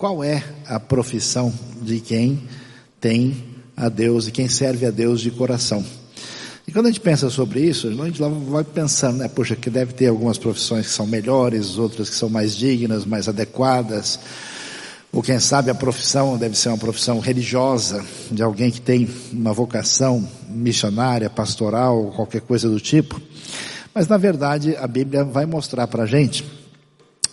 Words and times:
qual 0.00 0.24
é 0.24 0.42
a 0.66 0.80
profissão 0.80 1.52
de 1.82 2.00
quem 2.00 2.42
tem 2.98 3.44
a 3.76 3.90
Deus 3.90 4.26
e 4.26 4.30
quem 4.30 4.48
serve 4.48 4.86
a 4.86 4.90
Deus 4.90 5.20
de 5.20 5.30
coração. 5.30 5.84
E 6.66 6.72
quando 6.72 6.86
a 6.86 6.88
gente 6.88 7.00
pensa 7.00 7.28
sobre 7.28 7.60
isso, 7.60 7.86
a 7.86 8.06
gente 8.06 8.18
vai 8.18 8.64
pensando, 8.64 9.18
né, 9.18 9.28
poxa, 9.28 9.54
que 9.54 9.68
deve 9.68 9.92
ter 9.92 10.06
algumas 10.06 10.38
profissões 10.38 10.86
que 10.86 10.92
são 10.92 11.06
melhores, 11.06 11.76
outras 11.76 12.08
que 12.08 12.16
são 12.16 12.30
mais 12.30 12.56
dignas, 12.56 13.04
mais 13.04 13.28
adequadas, 13.28 14.18
ou 15.12 15.22
quem 15.22 15.38
sabe 15.38 15.70
a 15.70 15.74
profissão 15.74 16.38
deve 16.38 16.56
ser 16.56 16.70
uma 16.70 16.78
profissão 16.78 17.20
religiosa, 17.20 18.02
de 18.30 18.42
alguém 18.42 18.70
que 18.70 18.80
tem 18.80 19.06
uma 19.30 19.52
vocação 19.52 20.26
missionária, 20.48 21.28
pastoral, 21.28 22.10
qualquer 22.16 22.40
coisa 22.40 22.70
do 22.70 22.80
tipo. 22.80 23.20
Mas 23.94 24.08
na 24.08 24.16
verdade 24.16 24.74
a 24.76 24.86
Bíblia 24.86 25.24
vai 25.24 25.44
mostrar 25.44 25.86
para 25.88 26.04
a 26.04 26.06
gente 26.06 26.42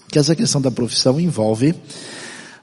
que 0.09 0.20
essa 0.20 0.35
questão 0.35 0.59
da 0.59 0.70
profissão 0.70 1.17
envolve 1.17 1.73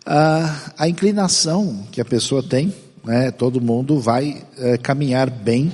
a, 0.04 0.72
a 0.78 0.88
inclinação 0.88 1.86
que 1.90 2.00
a 2.00 2.04
pessoa 2.04 2.42
tem, 2.42 2.74
né? 3.04 3.30
todo 3.30 3.60
mundo 3.60 3.98
vai 3.98 4.42
é, 4.58 4.76
caminhar 4.78 5.30
bem 5.30 5.72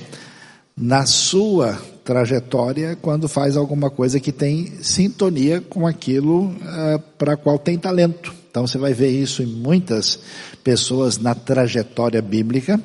na 0.75 1.05
sua 1.05 1.79
trajetória 2.03 2.97
quando 3.01 3.27
faz 3.27 3.55
alguma 3.55 3.89
coisa 3.89 4.19
que 4.19 4.31
tem 4.31 4.71
sintonia 4.81 5.61
com 5.61 5.85
aquilo 5.85 6.45
uh, 6.45 6.99
para 7.17 7.37
qual 7.37 7.59
tem 7.59 7.77
talento. 7.77 8.33
Então 8.49 8.65
você 8.65 8.77
vai 8.77 8.93
ver 8.93 9.09
isso 9.09 9.43
em 9.43 9.45
muitas 9.45 10.19
pessoas 10.63 11.17
na 11.17 11.35
trajetória 11.35 12.21
bíblica. 12.21 12.81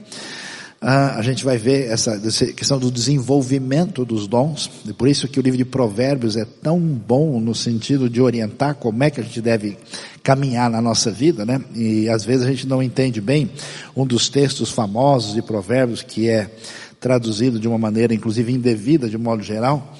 Uh, 0.82 1.16
a 1.16 1.22
gente 1.22 1.42
vai 1.42 1.56
ver 1.56 1.90
essa, 1.90 2.20
essa, 2.24 2.46
questão 2.52 2.78
do 2.78 2.90
desenvolvimento 2.90 4.04
dos 4.04 4.28
dons, 4.28 4.70
e 4.86 4.92
por 4.92 5.08
isso 5.08 5.26
que 5.26 5.40
o 5.40 5.42
livro 5.42 5.56
de 5.56 5.64
Provérbios 5.64 6.36
é 6.36 6.44
tão 6.44 6.78
bom 6.78 7.40
no 7.40 7.54
sentido 7.54 8.10
de 8.10 8.20
orientar 8.20 8.74
como 8.74 9.02
é 9.02 9.10
que 9.10 9.18
a 9.18 9.24
gente 9.24 9.40
deve 9.40 9.78
caminhar 10.26 10.68
na 10.68 10.82
nossa 10.82 11.08
vida, 11.08 11.46
né? 11.46 11.60
E 11.72 12.08
às 12.08 12.24
vezes 12.24 12.44
a 12.44 12.50
gente 12.50 12.66
não 12.66 12.82
entende 12.82 13.20
bem 13.20 13.48
um 13.94 14.04
dos 14.04 14.28
textos 14.28 14.72
famosos 14.72 15.34
de 15.34 15.40
Provérbios 15.40 16.02
que 16.02 16.28
é 16.28 16.50
traduzido 16.98 17.60
de 17.60 17.68
uma 17.68 17.78
maneira 17.78 18.12
inclusive 18.12 18.52
indevida 18.52 19.08
de 19.08 19.16
modo 19.16 19.40
geral, 19.44 19.96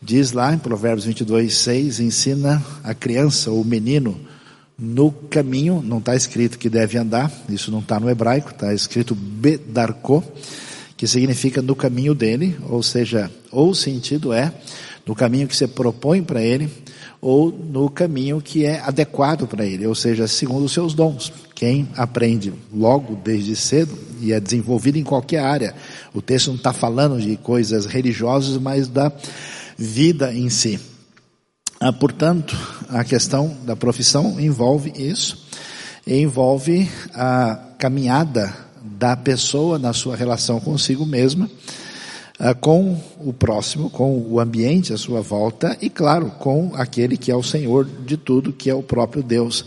diz 0.00 0.32
lá 0.32 0.54
em 0.54 0.58
Provérbios 0.58 1.04
22, 1.04 1.54
6, 1.54 2.00
ensina 2.00 2.64
a 2.82 2.94
criança 2.94 3.50
ou 3.50 3.60
o 3.60 3.64
menino 3.64 4.18
no 4.78 5.12
caminho, 5.12 5.82
não 5.84 5.98
está 5.98 6.16
escrito 6.16 6.58
que 6.58 6.70
deve 6.70 6.96
andar, 6.96 7.30
isso 7.46 7.70
não 7.70 7.80
está 7.80 8.00
no 8.00 8.08
hebraico, 8.08 8.52
está 8.52 8.72
escrito 8.72 9.14
bedarko, 9.14 10.24
que 10.96 11.06
significa 11.06 11.60
no 11.60 11.76
caminho 11.76 12.14
dele, 12.14 12.56
ou 12.70 12.82
seja, 12.82 13.30
ou 13.52 13.68
o 13.68 13.74
sentido 13.74 14.32
é 14.32 14.50
no 15.04 15.14
caminho 15.14 15.46
que 15.46 15.54
você 15.54 15.66
propõe 15.66 16.22
para 16.22 16.40
ele, 16.40 16.70
ou 17.20 17.50
no 17.50 17.90
caminho 17.90 18.40
que 18.40 18.64
é 18.64 18.80
adequado 18.80 19.46
para 19.46 19.66
ele, 19.66 19.86
ou 19.86 19.94
seja, 19.94 20.28
segundo 20.28 20.64
os 20.64 20.72
seus 20.72 20.94
dons. 20.94 21.32
Quem 21.54 21.88
aprende 21.96 22.52
logo 22.72 23.16
desde 23.16 23.56
cedo 23.56 23.98
e 24.20 24.32
é 24.32 24.38
desenvolvido 24.38 24.96
em 24.96 25.02
qualquer 25.02 25.40
área, 25.40 25.74
o 26.14 26.22
texto 26.22 26.48
não 26.48 26.56
está 26.56 26.72
falando 26.72 27.20
de 27.20 27.36
coisas 27.36 27.84
religiosas, 27.84 28.56
mas 28.58 28.86
da 28.86 29.12
vida 29.76 30.32
em 30.32 30.48
si. 30.48 30.78
Ah, 31.80 31.92
portanto, 31.92 32.56
a 32.88 33.04
questão 33.04 33.56
da 33.64 33.76
profissão 33.76 34.38
envolve 34.38 34.92
isso, 34.96 35.46
envolve 36.06 36.88
a 37.14 37.56
caminhada 37.78 38.54
da 38.82 39.16
pessoa 39.16 39.78
na 39.78 39.92
sua 39.92 40.16
relação 40.16 40.58
consigo 40.60 41.04
mesma, 41.04 41.48
ah, 42.38 42.54
com 42.54 42.96
o 43.18 43.32
próximo, 43.32 43.90
com 43.90 44.16
o 44.16 44.38
ambiente 44.38 44.92
à 44.92 44.96
sua 44.96 45.20
volta 45.20 45.76
e, 45.80 45.90
claro, 45.90 46.30
com 46.38 46.72
aquele 46.74 47.16
que 47.16 47.32
é 47.32 47.34
o 47.34 47.42
Senhor 47.42 47.84
de 47.84 48.16
tudo, 48.16 48.52
que 48.52 48.70
é 48.70 48.74
o 48.74 48.82
próprio 48.82 49.24
Deus. 49.24 49.64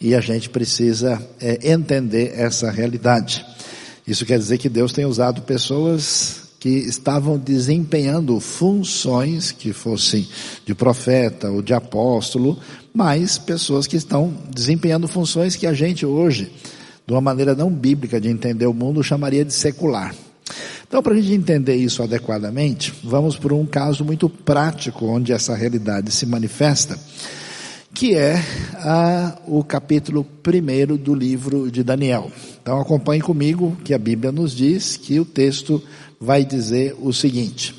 E 0.00 0.14
a 0.16 0.20
gente 0.20 0.50
precisa 0.50 1.22
é, 1.40 1.70
entender 1.70 2.32
essa 2.34 2.70
realidade. 2.70 3.46
Isso 4.06 4.26
quer 4.26 4.38
dizer 4.38 4.58
que 4.58 4.68
Deus 4.68 4.92
tem 4.92 5.04
usado 5.04 5.42
pessoas 5.42 6.48
que 6.58 6.70
estavam 6.70 7.38
desempenhando 7.38 8.40
funções 8.40 9.52
que 9.52 9.72
fossem 9.72 10.26
de 10.66 10.74
profeta 10.74 11.50
ou 11.50 11.62
de 11.62 11.72
apóstolo, 11.72 12.58
mas 12.92 13.38
pessoas 13.38 13.86
que 13.86 13.96
estão 13.96 14.34
desempenhando 14.52 15.06
funções 15.06 15.54
que 15.54 15.66
a 15.66 15.72
gente 15.72 16.04
hoje, 16.04 16.50
de 17.06 17.12
uma 17.12 17.20
maneira 17.20 17.54
não 17.54 17.70
bíblica 17.70 18.20
de 18.20 18.28
entender 18.28 18.66
o 18.66 18.74
mundo, 18.74 19.04
chamaria 19.04 19.44
de 19.44 19.54
secular. 19.54 20.12
Então, 20.88 21.02
para 21.02 21.12
a 21.12 21.20
gente 21.20 21.34
entender 21.34 21.76
isso 21.76 22.02
adequadamente, 22.02 22.94
vamos 23.04 23.36
por 23.36 23.52
um 23.52 23.66
caso 23.66 24.02
muito 24.06 24.26
prático 24.26 25.04
onde 25.04 25.34
essa 25.34 25.54
realidade 25.54 26.10
se 26.10 26.24
manifesta, 26.24 26.98
que 27.92 28.14
é 28.14 28.42
o 29.46 29.62
capítulo 29.62 30.24
primeiro 30.42 30.96
do 30.96 31.14
livro 31.14 31.70
de 31.70 31.84
Daniel. 31.84 32.32
Então, 32.62 32.80
acompanhe 32.80 33.20
comigo 33.20 33.76
que 33.84 33.92
a 33.92 33.98
Bíblia 33.98 34.32
nos 34.32 34.56
diz 34.56 34.96
que 34.96 35.20
o 35.20 35.26
texto 35.26 35.82
vai 36.18 36.42
dizer 36.42 36.96
o 36.98 37.12
seguinte. 37.12 37.74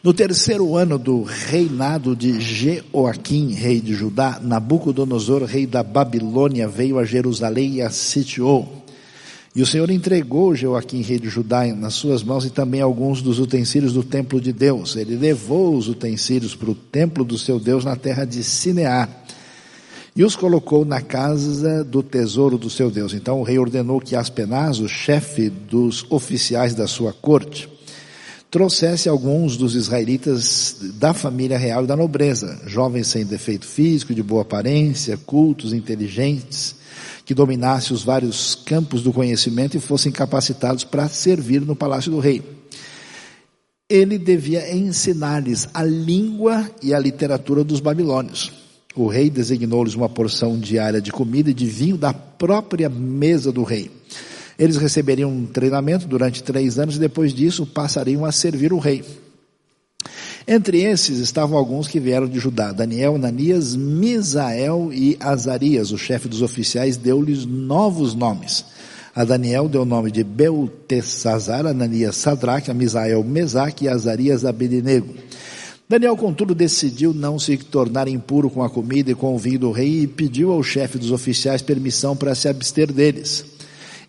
No 0.00 0.14
terceiro 0.14 0.76
ano 0.76 0.96
do 0.96 1.24
reinado 1.24 2.14
de 2.14 2.40
Jeoaquim, 2.40 3.52
rei 3.52 3.80
de 3.80 3.94
Judá, 3.94 4.38
Nabucodonosor, 4.40 5.42
rei 5.44 5.66
da 5.66 5.82
Babilônia, 5.82 6.68
veio 6.68 7.00
a 7.00 7.04
Jerusalém 7.04 7.74
e 7.74 7.82
a 7.82 7.90
sitiou. 7.90 8.83
E 9.56 9.62
o 9.62 9.66
Senhor 9.66 9.88
entregou 9.88 10.54
Joaquim, 10.54 11.00
rei 11.00 11.18
de 11.18 11.28
Judá, 11.28 11.64
nas 11.66 11.94
suas 11.94 12.24
mãos 12.24 12.44
e 12.44 12.50
também 12.50 12.80
alguns 12.80 13.22
dos 13.22 13.38
utensílios 13.38 13.92
do 13.92 14.02
templo 14.02 14.40
de 14.40 14.52
Deus. 14.52 14.96
Ele 14.96 15.16
levou 15.16 15.76
os 15.76 15.88
utensílios 15.88 16.56
para 16.56 16.70
o 16.70 16.74
templo 16.74 17.24
do 17.24 17.38
seu 17.38 17.60
Deus 17.60 17.84
na 17.84 17.94
terra 17.94 18.24
de 18.24 18.42
Sineá 18.42 19.08
e 20.16 20.24
os 20.24 20.36
colocou 20.36 20.84
na 20.84 21.00
casa 21.00 21.84
do 21.84 22.02
tesouro 22.02 22.56
do 22.58 22.70
seu 22.70 22.90
Deus. 22.90 23.14
Então 23.14 23.40
o 23.40 23.42
rei 23.44 23.58
ordenou 23.58 24.00
que 24.00 24.16
Aspenaz, 24.16 24.80
o 24.80 24.88
chefe 24.88 25.48
dos 25.48 26.04
oficiais 26.10 26.74
da 26.74 26.86
sua 26.86 27.12
corte, 27.12 27.68
trouxesse 28.54 29.08
alguns 29.08 29.56
dos 29.56 29.74
israelitas 29.74 30.76
da 30.94 31.12
família 31.12 31.58
real 31.58 31.82
e 31.82 31.86
da 31.88 31.96
nobreza, 31.96 32.60
jovens 32.64 33.08
sem 33.08 33.24
defeito 33.24 33.66
físico, 33.66 34.14
de 34.14 34.22
boa 34.22 34.42
aparência, 34.42 35.16
cultos, 35.16 35.72
inteligentes, 35.72 36.76
que 37.24 37.34
dominasse 37.34 37.92
os 37.92 38.04
vários 38.04 38.54
campos 38.54 39.02
do 39.02 39.12
conhecimento 39.12 39.76
e 39.76 39.80
fossem 39.80 40.12
capacitados 40.12 40.84
para 40.84 41.08
servir 41.08 41.62
no 41.62 41.74
palácio 41.74 42.12
do 42.12 42.20
rei. 42.20 42.44
Ele 43.90 44.18
devia 44.18 44.72
ensinar-lhes 44.72 45.68
a 45.74 45.82
língua 45.82 46.70
e 46.80 46.94
a 46.94 46.98
literatura 47.00 47.64
dos 47.64 47.80
babilônios. 47.80 48.52
O 48.94 49.08
rei 49.08 49.30
designou-lhes 49.30 49.96
uma 49.96 50.08
porção 50.08 50.56
diária 50.56 51.00
de 51.00 51.10
comida 51.10 51.50
e 51.50 51.54
de 51.54 51.66
vinho 51.66 51.98
da 51.98 52.14
própria 52.14 52.88
mesa 52.88 53.50
do 53.50 53.64
rei. 53.64 53.90
Eles 54.58 54.76
receberiam 54.76 55.30
um 55.30 55.46
treinamento 55.46 56.06
durante 56.06 56.42
três 56.42 56.78
anos 56.78 56.96
e 56.96 57.00
depois 57.00 57.32
disso 57.32 57.66
passariam 57.66 58.24
a 58.24 58.32
servir 58.32 58.72
o 58.72 58.78
rei. 58.78 59.04
Entre 60.46 60.82
esses 60.82 61.18
estavam 61.18 61.56
alguns 61.56 61.88
que 61.88 61.98
vieram 61.98 62.28
de 62.28 62.38
Judá, 62.38 62.70
Daniel, 62.70 63.14
Ananias, 63.14 63.74
Misael 63.74 64.90
e 64.92 65.16
Azarias. 65.18 65.90
O 65.90 65.96
chefe 65.96 66.28
dos 66.28 66.42
oficiais 66.42 66.98
deu-lhes 66.98 67.46
novos 67.46 68.14
nomes. 68.14 68.64
A 69.14 69.24
Daniel 69.24 69.68
deu 69.68 69.82
o 69.82 69.86
nome 69.86 70.10
de 70.10 70.22
Beltesazar, 70.22 71.64
Ananias 71.66 72.16
Sadraque, 72.16 72.70
a 72.70 72.74
Misael 72.74 73.24
Mesaque 73.24 73.86
e 73.86 73.88
Azarias 73.88 74.44
Abednego. 74.44 75.14
Daniel, 75.88 76.16
contudo, 76.16 76.54
decidiu 76.54 77.14
não 77.14 77.38
se 77.38 77.56
tornar 77.56 78.08
impuro 78.08 78.50
com 78.50 78.62
a 78.62 78.68
comida 78.68 79.12
e 79.12 79.14
com 79.14 79.34
o 79.34 79.38
vinho 79.38 79.60
do 79.60 79.70
rei 79.70 80.02
e 80.02 80.06
pediu 80.06 80.50
ao 80.50 80.62
chefe 80.62 80.98
dos 80.98 81.10
oficiais 81.10 81.62
permissão 81.62 82.16
para 82.16 82.34
se 82.34 82.48
abster 82.48 82.92
deles. 82.92 83.53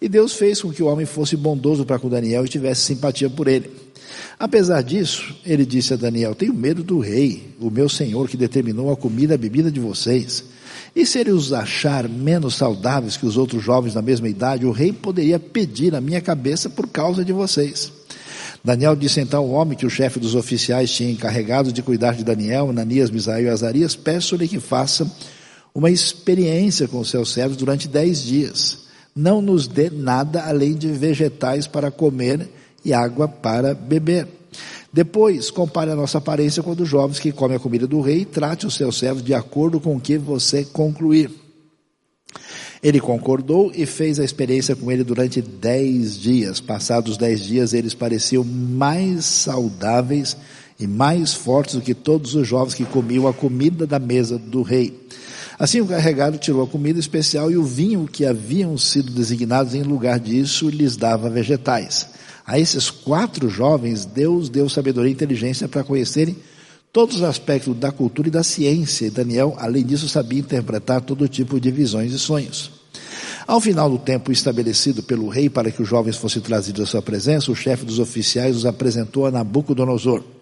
E 0.06 0.08
Deus 0.08 0.34
fez 0.34 0.62
com 0.62 0.72
que 0.72 0.84
o 0.84 0.86
homem 0.86 1.04
fosse 1.04 1.36
bondoso 1.36 1.84
para 1.84 1.98
com 1.98 2.08
Daniel 2.08 2.46
e 2.46 2.48
tivesse 2.48 2.82
simpatia 2.82 3.28
por 3.28 3.48
ele. 3.48 3.72
Apesar 4.38 4.84
disso, 4.84 5.36
ele 5.44 5.66
disse 5.66 5.96
a 5.96 5.98
Daniel: 5.98 6.36
Tenho 6.36 6.54
medo 6.54 6.84
do 6.84 7.00
rei, 7.00 7.56
o 7.60 7.72
meu 7.72 7.90
senhor, 7.90 8.30
que 8.30 8.38
determinou 8.38 8.92
a 8.92 8.96
comida 8.96 9.34
e 9.34 9.36
a 9.36 9.38
bebida 9.40 9.72
de 9.72 9.80
vocês. 9.80 10.44
E 10.96 11.08
se 11.08 11.18
ele 11.18 11.32
os 11.32 11.52
achar 11.52 12.08
menos 12.08 12.54
saudáveis 12.54 13.18
que 13.18 13.26
os 13.26 13.36
outros 13.36 13.64
jovens 13.64 13.96
da 13.96 14.02
mesma 14.04 14.30
idade, 14.30 14.64
o 14.64 14.72
rei 14.72 14.94
poderia 14.94 15.40
pedir 15.40 15.96
a 15.96 16.02
minha 16.02 16.22
cabeça 16.22 16.70
por 16.70 16.88
causa 16.88 17.26
de 17.26 17.34
vocês. 17.34 17.92
Daniel 18.64 18.96
disse 18.96 19.20
então 19.20 19.40
ao 19.40 19.50
homem 19.50 19.76
que 19.76 19.88
o 19.88 19.90
chefe 19.90 20.20
dos 20.20 20.36
oficiais 20.36 20.92
tinha 20.92 21.10
encarregado 21.10 21.74
de 21.74 21.82
cuidar 21.82 22.14
de 22.14 22.24
Daniel, 22.24 22.70
Ananias, 22.70 23.10
Misael 23.10 23.46
e 23.46 23.50
Azarias: 23.50 23.96
Peço-lhe 23.96 24.48
que 24.48 24.60
faça 24.60 25.12
uma 25.74 25.90
experiência 25.90 26.88
com 26.88 27.00
os 27.00 27.10
seus 27.10 27.34
servos 27.34 27.58
durante 27.58 27.88
dez 27.88 28.22
dias. 28.22 28.85
Não 29.18 29.42
nos 29.42 29.66
dê 29.66 29.90
nada 29.90 30.44
além 30.44 30.74
de 30.74 30.90
vegetais 30.90 31.68
para 31.68 31.90
comer 31.90 32.50
e 32.84 32.92
água 32.92 33.30
para 33.30 33.74
beber. 33.74 34.28
Depois, 34.92 35.50
compare 35.50 35.90
a 35.90 35.96
nossa 35.96 36.18
aparência 36.18 36.62
com 36.62 36.74
a 36.74 36.76
dos 36.76 36.90
jovens 36.90 37.20
que 37.20 37.32
comem 37.32 37.56
a 37.56 37.60
comida 37.60 37.88
do 37.88 38.02
rei 38.02 38.22
e 38.22 38.26
trate 38.26 38.68
os 38.68 38.76
seus 38.76 39.00
servos 39.00 39.24
de 39.24 39.34
acordo 39.34 39.80
com 39.80 39.96
o 39.96 40.02
que 40.02 40.18
você 40.18 40.66
concluir. 40.66 41.32
Ele 42.84 43.00
concordou 43.00 43.72
e 43.74 43.86
fez 43.86 44.20
a 44.20 44.24
experiência 44.26 44.76
com 44.76 44.92
ele 44.92 45.04
durante 45.04 45.42
dez 45.42 46.18
dias. 46.18 46.60
Passados 46.60 47.16
dez 47.16 47.40
dias, 47.40 47.74
eles 47.74 47.94
pareciam 47.94 48.44
mais 48.44 49.24
saudáveis 49.24 50.36
e 50.78 50.86
mais 50.86 51.34
fortes 51.34 51.76
do 51.76 51.82
que 51.82 51.94
todos 51.94 52.36
os 52.36 52.46
jovens 52.46 52.74
que 52.74 52.84
comiam 52.84 53.30
a 53.30 53.34
comida 53.34 53.88
da 53.88 53.98
mesa 53.98 54.38
do 54.38 54.62
rei. 54.62 55.08
Assim 55.58 55.80
o 55.80 55.88
carregado 55.88 56.38
tirou 56.38 56.64
a 56.64 56.68
comida 56.68 57.00
especial 57.00 57.50
e 57.50 57.56
o 57.56 57.64
vinho 57.64 58.06
que 58.06 58.26
haviam 58.26 58.78
sido 58.78 59.12
designados 59.12 59.74
em 59.74 59.84
lugar 59.84 60.20
disso 60.20 60.70
lhes 60.70 60.98
dava 60.98 61.30
vegetais. 61.30 62.08
A 62.46 62.60
esses 62.60 62.92
quatro 62.92 63.50
jovens, 63.50 64.06
Deus 64.06 64.50
deu 64.50 64.70
sabedoria 64.70 65.10
e 65.10 65.14
inteligência 65.14 65.68
para 65.68 65.84
conhecerem 65.84 66.36
todos 66.92 67.18
os 67.18 67.24
aspectos 67.24 67.76
da 67.76 67.92
cultura 67.92 68.28
e 68.28 68.32
da 68.32 68.44
ciência. 68.44 69.08
E 69.08 69.10
Daniel, 69.10 69.56
além 69.58 69.86
disso, 69.86 70.10
sabia 70.10 70.40
interpretar 70.40 71.02
todo 71.02 71.28
tipo 71.28 71.60
de 71.60 71.72
visões 71.72 72.12
e 72.12 72.20
sonhos. 72.20 72.72
Ao 73.48 73.62
final 73.62 73.90
do 73.90 73.98
tempo 73.98 74.32
estabelecido 74.32 75.04
pelo 75.04 75.30
rei 75.30 75.50
para 75.50 75.72
que 75.72 75.82
os 75.82 75.88
jovens 75.88 76.18
fossem 76.18 76.42
trazidos 76.42 76.82
à 76.82 76.86
sua 76.86 77.02
presença, 77.02 77.52
o 77.52 77.56
chefe 77.56 77.86
dos 77.86 78.00
oficiais 78.00 78.56
os 78.56 78.66
apresentou 78.66 79.26
a 79.26 79.32
Nabucodonosor. 79.32 80.35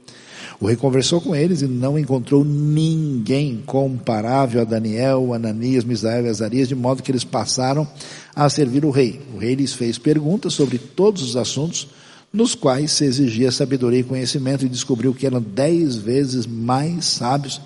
O 0.60 0.68
rei 0.68 0.76
conversou 0.76 1.20
com 1.20 1.36
eles 1.36 1.62
e 1.62 1.68
não 1.68 1.98
encontrou 1.98 2.46
ninguém 2.46 3.62
comparável 3.66 4.62
a 4.62 4.64
Daniel, 4.64 5.34
Ananias, 5.34 5.84
Misael 5.84 6.26
e 6.26 6.30
Azarias, 6.30 6.68
de 6.68 6.76
modo 6.76 7.04
que 7.04 7.12
eles 7.12 7.24
passaram 7.24 7.88
a 8.36 8.50
servir 8.50 8.86
o 8.86 8.92
rei. 8.92 9.20
O 9.34 9.38
rei 9.38 9.56
lhes 9.56 9.74
fez 9.74 9.98
perguntas 9.98 10.54
sobre 10.54 10.78
todos 10.78 11.22
os 11.22 11.36
assuntos 11.36 11.88
nos 12.34 12.56
quais 12.56 12.92
se 12.92 13.06
exigia 13.06 13.52
sabedoria 13.52 14.00
e 14.00 14.04
conhecimento 14.04 14.66
e 14.66 14.70
descobriu 14.70 15.14
que 15.14 15.28
eram 15.28 15.40
dez 15.40 15.96
vezes 15.96 16.48
mais 16.48 17.06
sábios 17.06 17.62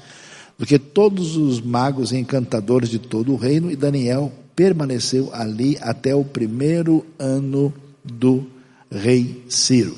do 0.58 0.66
que 0.66 0.78
todos 0.78 1.38
os 1.38 1.62
magos 1.62 2.12
e 2.12 2.18
encantadores 2.18 2.90
de 2.90 3.00
todo 3.00 3.32
o 3.32 3.38
reino, 3.38 3.72
e 3.72 3.76
Daniel 3.76 4.32
permaneceu 4.56 5.30
ali 5.32 5.78
até 5.80 6.16
o 6.16 6.26
primeiro 6.26 7.06
ano 7.18 7.74
do 8.04 8.46
rei 8.92 9.44
Ciro. 9.48 9.96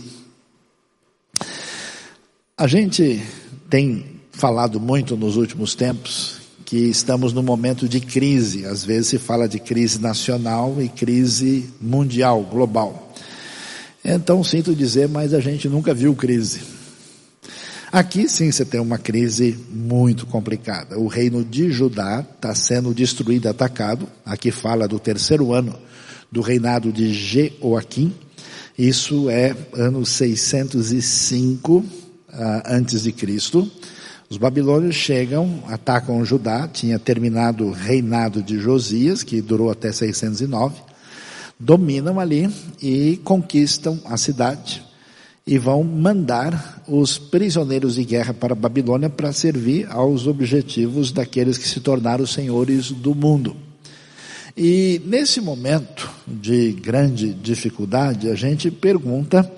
A 2.59 2.67
gente 2.67 3.23
tem 3.69 4.05
falado 4.33 4.81
muito 4.81 5.15
nos 5.15 5.37
últimos 5.37 5.75
tempos 5.75 6.41
que 6.65 6.75
estamos 6.75 7.31
num 7.31 7.41
momento 7.41 7.87
de 7.87 8.01
crise. 8.01 8.65
Às 8.65 8.83
vezes 8.83 9.07
se 9.07 9.17
fala 9.17 9.47
de 9.47 9.61
crise 9.61 9.97
nacional 10.01 10.75
e 10.81 10.89
crise 10.89 11.69
mundial, 11.79 12.43
global. 12.43 13.13
Então 14.03 14.43
sinto 14.43 14.75
dizer, 14.75 15.07
mas 15.07 15.33
a 15.33 15.39
gente 15.39 15.69
nunca 15.69 15.93
viu 15.93 16.13
crise. 16.13 16.59
Aqui 17.93 18.27
sim 18.27 18.51
você 18.51 18.65
tem 18.65 18.81
uma 18.81 18.97
crise 18.97 19.57
muito 19.71 20.25
complicada. 20.25 20.99
O 20.99 21.07
reino 21.07 21.45
de 21.45 21.71
Judá 21.71 22.27
está 22.29 22.53
sendo 22.53 22.93
destruído, 22.93 23.47
atacado. 23.47 24.05
Aqui 24.25 24.51
fala 24.51 24.85
do 24.85 24.99
terceiro 24.99 25.53
ano 25.53 25.79
do 26.29 26.41
reinado 26.41 26.91
de 26.91 27.13
Jeoaquim. 27.13 28.13
Isso 28.77 29.29
é 29.29 29.55
ano 29.73 30.05
605 30.05 31.77
uh, 31.77 31.98
antes 32.65 33.03
de 33.03 33.11
Cristo. 33.11 33.69
Os 34.29 34.37
babilônios 34.37 34.95
chegam, 34.95 35.63
atacam 35.67 36.23
Judá, 36.23 36.67
tinha 36.67 36.99
terminado 36.99 37.65
o 37.65 37.71
reinado 37.71 38.43
de 38.43 38.59
Josias, 38.59 39.23
que 39.23 39.41
durou 39.41 39.71
até 39.71 39.91
609, 39.91 40.75
dominam 41.59 42.19
ali 42.19 42.49
e 42.81 43.19
conquistam 43.23 43.99
a 44.05 44.17
cidade 44.17 44.83
e 45.49 45.57
vão 45.57 45.83
mandar 45.83 46.83
os 46.87 47.17
prisioneiros 47.17 47.95
de 47.95 48.03
guerra 48.03 48.35
para 48.35 48.53
a 48.53 48.55
Babilônia 48.55 49.09
para 49.09 49.33
servir 49.33 49.87
aos 49.89 50.27
objetivos 50.27 51.11
daqueles 51.11 51.57
que 51.57 51.67
se 51.67 51.79
tornaram 51.79 52.23
senhores 52.27 52.91
do 52.91 53.15
mundo. 53.15 53.55
E 54.55 55.01
nesse 55.05 55.41
momento 55.41 56.07
de 56.27 56.73
grande 56.73 57.33
dificuldade, 57.33 58.29
a 58.29 58.35
gente 58.35 58.69
pergunta 58.69 59.51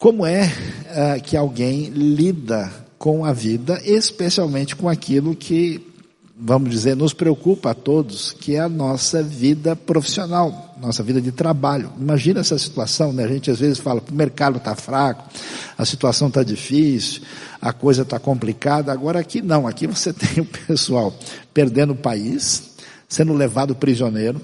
como 0.00 0.24
é 0.24 0.46
uh, 0.46 1.22
que 1.22 1.36
alguém 1.36 1.90
lida 1.90 2.72
com 2.98 3.22
a 3.22 3.34
vida, 3.34 3.78
especialmente 3.84 4.74
com 4.74 4.88
aquilo 4.88 5.36
que, 5.36 5.86
vamos 6.34 6.70
dizer, 6.70 6.96
nos 6.96 7.12
preocupa 7.12 7.72
a 7.72 7.74
todos, 7.74 8.32
que 8.32 8.54
é 8.54 8.60
a 8.60 8.68
nossa 8.68 9.22
vida 9.22 9.76
profissional, 9.76 10.74
nossa 10.80 11.02
vida 11.02 11.20
de 11.20 11.30
trabalho. 11.30 11.92
Imagina 12.00 12.40
essa 12.40 12.56
situação, 12.56 13.12
né? 13.12 13.24
A 13.24 13.28
gente 13.28 13.50
às 13.50 13.58
vezes 13.60 13.78
fala, 13.78 14.02
o 14.10 14.14
mercado 14.14 14.56
está 14.56 14.74
fraco, 14.74 15.28
a 15.76 15.84
situação 15.84 16.28
está 16.28 16.42
difícil, 16.42 17.20
a 17.60 17.70
coisa 17.70 18.00
está 18.00 18.18
complicada. 18.18 18.90
Agora 18.90 19.20
aqui 19.20 19.42
não, 19.42 19.68
aqui 19.68 19.86
você 19.86 20.12
tem 20.16 20.42
o 20.42 20.46
pessoal 20.46 21.14
perdendo 21.52 21.92
o 21.92 21.96
país, 21.96 22.70
sendo 23.06 23.34
levado 23.34 23.74
prisioneiro, 23.74 24.40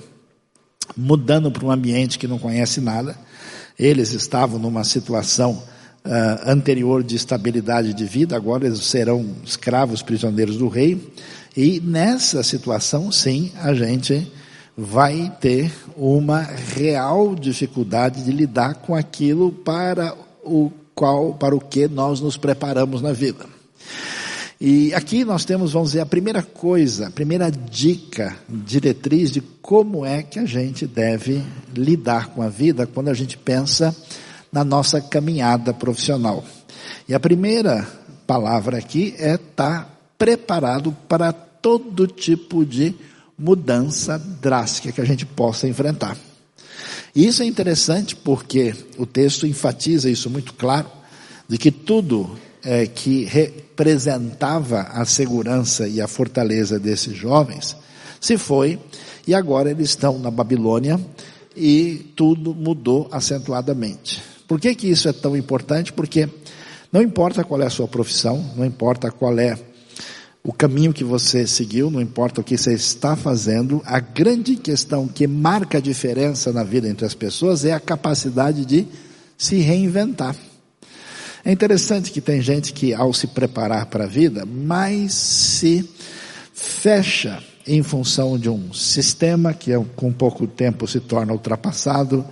mudando 0.94 1.50
para 1.50 1.64
um 1.64 1.70
ambiente 1.70 2.19
que 2.19 2.29
não 2.29 2.38
conhece 2.38 2.79
nada, 2.79 3.17
eles 3.78 4.12
estavam 4.12 4.58
numa 4.58 4.84
situação 4.84 5.62
uh, 6.05 6.50
anterior 6.50 7.02
de 7.02 7.17
estabilidade 7.17 7.93
de 7.93 8.05
vida, 8.05 8.37
agora 8.37 8.67
eles 8.67 8.84
serão 8.84 9.26
escravos 9.44 10.02
prisioneiros 10.02 10.56
do 10.56 10.69
rei. 10.69 11.12
E 11.56 11.81
nessa 11.81 12.43
situação, 12.43 13.11
sim, 13.11 13.52
a 13.56 13.75
gente 13.75 14.31
vai 14.76 15.32
ter 15.40 15.73
uma 15.96 16.43
real 16.43 17.34
dificuldade 17.34 18.23
de 18.25 18.31
lidar 18.31 18.75
com 18.75 18.94
aquilo 18.94 19.50
para 19.50 20.14
o 20.44 20.70
qual, 20.94 21.32
para 21.34 21.55
o 21.55 21.61
que 21.61 21.88
nós 21.88 22.20
nos 22.20 22.37
preparamos 22.37 23.00
na 23.00 23.12
vida. 23.12 23.46
E 24.58 24.94
aqui 24.94 25.23
nós 25.23 25.44
temos, 25.44 25.73
vamos 25.73 25.91
dizer, 25.91 26.00
a 26.00 26.06
primeira 26.06 26.43
coisa, 26.43 27.08
a 27.08 27.11
primeira 27.11 27.50
dica, 27.50 28.35
diretriz 28.49 29.31
de 29.31 29.43
como 29.43 30.05
é 30.06 30.23
que 30.23 30.38
a 30.38 30.47
gente 30.47 30.87
deve 30.87 31.43
lidar 31.75 32.29
com 32.29 32.41
a 32.41 32.49
vida 32.49 32.87
quando 32.87 33.08
a 33.08 33.14
gente 33.14 33.37
pensa 33.37 33.94
na 34.50 34.64
nossa 34.64 34.99
caminhada 34.99 35.75
profissional. 35.75 36.43
E 37.06 37.14
a 37.14 37.20
primeira 37.20 37.87
palavra 38.26 38.79
aqui 38.79 39.14
é 39.19 39.35
estar 39.35 39.85
tá 39.85 39.91
preparado 40.17 40.91
para 41.06 41.32
todo 41.32 42.06
tipo 42.06 42.64
de 42.64 42.94
mudança 43.38 44.19
drástica 44.19 44.91
que 44.91 45.00
a 45.03 45.05
gente 45.05 45.26
possa 45.26 45.69
enfrentar. 45.69 46.17
E 47.14 47.26
isso 47.26 47.43
é 47.43 47.47
interessante 47.47 48.17
porque 48.17 48.75
o 48.97 49.05
texto 49.05 49.47
enfatiza 49.47 50.08
isso 50.08 50.31
muito 50.31 50.55
claro, 50.55 50.91
de 51.47 51.58
que 51.58 51.70
tudo 51.70 52.38
é, 52.66 52.84
que 52.84 53.24
representava 53.24 54.80
a 54.80 55.04
segurança 55.04 55.86
e 55.86 56.00
a 56.00 56.08
fortaleza 56.08 56.80
desses 56.80 57.16
jovens, 57.16 57.76
se 58.20 58.36
foi 58.36 58.76
e 59.24 59.32
agora 59.32 59.70
eles 59.70 59.90
estão 59.90 60.18
na 60.18 60.32
Babilônia 60.32 61.00
e 61.56 62.12
tudo 62.16 62.52
mudou 62.52 63.08
acentuadamente. 63.12 64.20
Por 64.48 64.60
que 64.60 64.74
que 64.74 64.88
isso 64.88 65.08
é 65.08 65.12
tão 65.12 65.36
importante? 65.36 65.92
Porque 65.92 66.28
não 66.92 67.00
importa 67.00 67.44
qual 67.44 67.62
é 67.62 67.66
a 67.66 67.70
sua 67.70 67.86
profissão, 67.86 68.44
não 68.56 68.64
importa 68.64 69.12
qual 69.12 69.38
é 69.38 69.56
o 70.43 70.52
caminho 70.52 70.93
que 70.93 71.05
você 71.05 71.46
seguiu, 71.46 71.88
não 71.88 72.00
importa 72.00 72.41
o 72.41 72.44
que 72.44 72.56
você 72.56 72.72
está 72.72 73.14
fazendo, 73.14 73.81
a 73.84 74.00
grande 74.00 74.56
questão 74.56 75.06
que 75.06 75.26
marca 75.26 75.79
a 75.79 75.81
diferença 75.81 76.52
na 76.52 76.64
vida 76.64 76.88
entre 76.88 77.06
as 77.06 77.14
pessoas 77.14 77.64
é 77.64 77.72
a 77.72 77.81
capacidade 77.81 78.64
de 78.64 78.86
se 79.38 79.56
reinventar. 79.56 80.34
É 81.46 81.53
interessante 81.53 82.10
que 82.10 82.20
tem 82.20 82.43
gente 82.43 82.72
que, 82.72 82.93
ao 82.93 83.12
se 83.12 83.29
preparar 83.29 83.86
para 83.86 84.03
a 84.03 84.08
vida, 84.08 84.44
mais 84.44 85.15
se 85.15 85.88
fecha 86.53 87.41
em 87.65 87.84
função 87.84 88.36
de 88.36 88.50
um 88.50 88.72
sistema 88.72 89.55
que, 89.55 89.70
com 89.94 90.12
pouco 90.12 90.44
tempo, 90.48 90.88
se 90.88 90.98
torna 90.98 91.32
ultrapassado, 91.32 92.24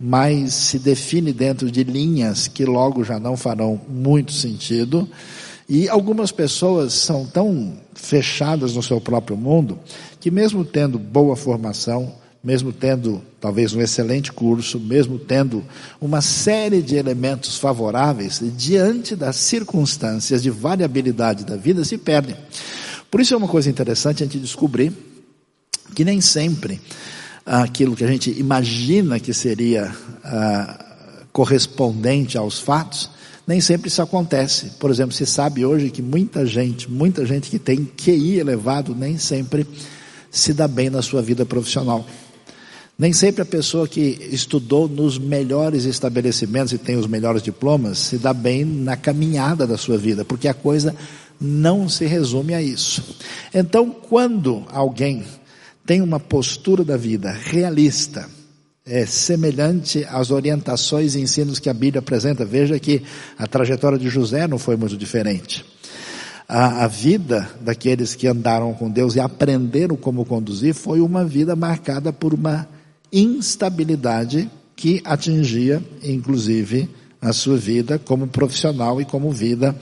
mas 0.00 0.54
se 0.54 0.78
define 0.78 1.34
dentro 1.34 1.70
de 1.70 1.84
linhas 1.84 2.48
que 2.48 2.64
logo 2.64 3.04
já 3.04 3.20
não 3.20 3.36
farão 3.36 3.78
muito 3.86 4.32
sentido. 4.32 5.06
E 5.68 5.86
algumas 5.86 6.32
pessoas 6.32 6.94
são 6.94 7.26
tão 7.26 7.74
fechadas 7.92 8.74
no 8.74 8.82
seu 8.82 9.02
próprio 9.02 9.36
mundo 9.36 9.78
que, 10.18 10.30
mesmo 10.30 10.64
tendo 10.64 10.98
boa 10.98 11.36
formação, 11.36 12.10
mesmo 12.46 12.72
tendo 12.72 13.20
talvez 13.40 13.74
um 13.74 13.80
excelente 13.80 14.30
curso, 14.30 14.78
mesmo 14.78 15.18
tendo 15.18 15.64
uma 16.00 16.20
série 16.20 16.80
de 16.80 16.94
elementos 16.94 17.58
favoráveis, 17.58 18.40
diante 18.56 19.16
das 19.16 19.34
circunstâncias 19.34 20.44
de 20.44 20.48
variabilidade 20.48 21.44
da 21.44 21.56
vida, 21.56 21.84
se 21.84 21.98
perdem. 21.98 22.36
Por 23.10 23.20
isso 23.20 23.34
é 23.34 23.36
uma 23.36 23.48
coisa 23.48 23.68
interessante 23.68 24.22
a 24.22 24.26
gente 24.26 24.38
descobrir 24.38 24.92
que 25.92 26.04
nem 26.04 26.20
sempre 26.20 26.80
aquilo 27.44 27.96
que 27.96 28.04
a 28.04 28.08
gente 28.08 28.30
imagina 28.38 29.18
que 29.18 29.34
seria 29.34 29.92
ah, 30.22 31.24
correspondente 31.32 32.38
aos 32.38 32.60
fatos, 32.60 33.10
nem 33.44 33.60
sempre 33.60 33.88
isso 33.88 34.00
acontece. 34.00 34.66
Por 34.78 34.88
exemplo, 34.88 35.12
se 35.16 35.26
sabe 35.26 35.66
hoje 35.66 35.90
que 35.90 36.00
muita 36.00 36.46
gente, 36.46 36.88
muita 36.88 37.26
gente 37.26 37.50
que 37.50 37.58
tem 37.58 37.84
QI 37.84 38.38
elevado, 38.38 38.94
nem 38.94 39.18
sempre 39.18 39.66
se 40.30 40.52
dá 40.52 40.68
bem 40.68 40.90
na 40.90 41.02
sua 41.02 41.22
vida 41.22 41.44
profissional. 41.44 42.06
Nem 42.98 43.12
sempre 43.12 43.42
a 43.42 43.46
pessoa 43.46 43.86
que 43.86 44.00
estudou 44.30 44.88
nos 44.88 45.18
melhores 45.18 45.84
estabelecimentos 45.84 46.72
e 46.72 46.78
tem 46.78 46.96
os 46.96 47.06
melhores 47.06 47.42
diplomas 47.42 47.98
se 47.98 48.16
dá 48.16 48.32
bem 48.32 48.64
na 48.64 48.96
caminhada 48.96 49.66
da 49.66 49.76
sua 49.76 49.98
vida, 49.98 50.24
porque 50.24 50.48
a 50.48 50.54
coisa 50.54 50.96
não 51.38 51.90
se 51.90 52.06
resume 52.06 52.54
a 52.54 52.62
isso. 52.62 53.02
Então, 53.52 53.90
quando 53.90 54.64
alguém 54.70 55.24
tem 55.84 56.00
uma 56.00 56.18
postura 56.18 56.82
da 56.82 56.96
vida 56.96 57.30
realista, 57.30 58.30
é 58.86 59.04
semelhante 59.04 60.06
às 60.08 60.30
orientações 60.30 61.14
e 61.14 61.20
ensinos 61.20 61.58
que 61.58 61.68
a 61.68 61.74
Bíblia 61.74 61.98
apresenta, 61.98 62.46
veja 62.46 62.78
que 62.78 63.02
a 63.36 63.46
trajetória 63.46 63.98
de 63.98 64.08
José 64.08 64.48
não 64.48 64.58
foi 64.58 64.74
muito 64.74 64.96
diferente. 64.96 65.66
A, 66.48 66.84
a 66.84 66.86
vida 66.86 67.46
daqueles 67.60 68.14
que 68.14 68.26
andaram 68.26 68.72
com 68.72 68.88
Deus 68.88 69.16
e 69.16 69.20
aprenderam 69.20 69.96
como 69.96 70.24
conduzir 70.24 70.72
foi 70.72 71.00
uma 71.00 71.24
vida 71.24 71.54
marcada 71.54 72.10
por 72.10 72.32
uma 72.32 72.66
instabilidade 73.12 74.50
que 74.74 75.00
atingia, 75.04 75.82
inclusive, 76.02 76.88
a 77.20 77.32
sua 77.32 77.56
vida 77.56 77.98
como 77.98 78.26
profissional 78.26 79.00
e 79.00 79.04
como 79.04 79.30
vida 79.30 79.74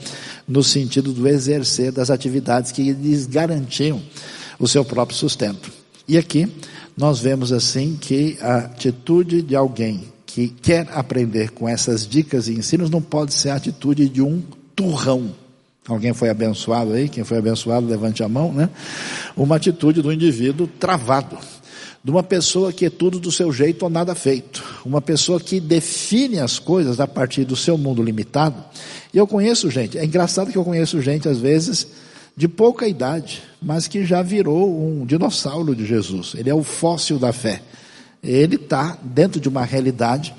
no 0.47 0.63
sentido 0.63 1.11
do 1.11 1.27
exercer 1.27 1.91
das 1.91 2.09
atividades 2.09 2.71
que 2.71 2.93
lhes 2.93 3.25
garantiam 3.27 4.01
o 4.57 4.67
seu 4.67 4.85
próprio 4.85 5.17
sustento. 5.17 5.71
E 6.07 6.17
aqui 6.17 6.51
nós 6.95 7.19
vemos 7.19 7.51
assim 7.51 7.97
que 7.99 8.37
a 8.41 8.57
atitude 8.57 9.41
de 9.41 9.55
alguém 9.55 10.03
que 10.25 10.47
quer 10.47 10.87
aprender 10.91 11.51
com 11.51 11.67
essas 11.67 12.07
dicas 12.07 12.47
e 12.47 12.53
ensinos 12.53 12.89
não 12.89 13.01
pode 13.01 13.33
ser 13.33 13.49
a 13.49 13.55
atitude 13.55 14.07
de 14.09 14.21
um 14.21 14.41
turrão. 14.75 15.31
Alguém 15.87 16.13
foi 16.13 16.29
abençoado 16.29 16.93
aí? 16.93 17.07
Quem 17.07 17.23
foi 17.23 17.37
abençoado, 17.37 17.85
levante 17.85 18.23
a 18.23 18.27
mão, 18.27 18.51
né? 18.51 18.69
Uma 19.37 19.57
atitude 19.57 20.01
do 20.01 20.11
indivíduo 20.11 20.67
travado. 20.79 21.37
De 22.05 22.11
uma 22.11 22.21
pessoa 22.21 22.71
que 22.71 22.85
é 22.85 22.89
tudo 22.91 23.19
do 23.19 23.31
seu 23.31 23.51
jeito 23.51 23.81
ou 23.81 23.89
nada 23.89 24.13
feito. 24.13 24.63
Uma 24.85 25.01
pessoa 25.01 25.39
que 25.39 25.59
define 25.59 26.39
as 26.39 26.59
coisas 26.59 26.99
a 26.99 27.07
partir 27.07 27.45
do 27.45 27.55
seu 27.55 27.79
mundo 27.79 28.03
limitado. 28.03 28.63
E 29.11 29.17
eu 29.17 29.25
conheço 29.25 29.71
gente, 29.71 29.97
é 29.97 30.05
engraçado 30.05 30.51
que 30.51 30.57
eu 30.57 30.63
conheço 30.63 31.01
gente, 31.01 31.27
às 31.27 31.39
vezes, 31.39 31.87
de 32.37 32.47
pouca 32.47 32.87
idade, 32.87 33.41
mas 33.59 33.87
que 33.87 34.05
já 34.05 34.21
virou 34.21 34.87
um 34.87 35.03
dinossauro 35.03 35.75
de 35.75 35.83
Jesus. 35.83 36.35
Ele 36.37 36.47
é 36.47 36.53
o 36.53 36.61
fóssil 36.61 37.17
da 37.17 37.33
fé. 37.33 37.63
Ele 38.23 38.55
está 38.55 38.99
dentro 39.01 39.41
de 39.41 39.49
uma 39.49 39.65
realidade 39.65 40.31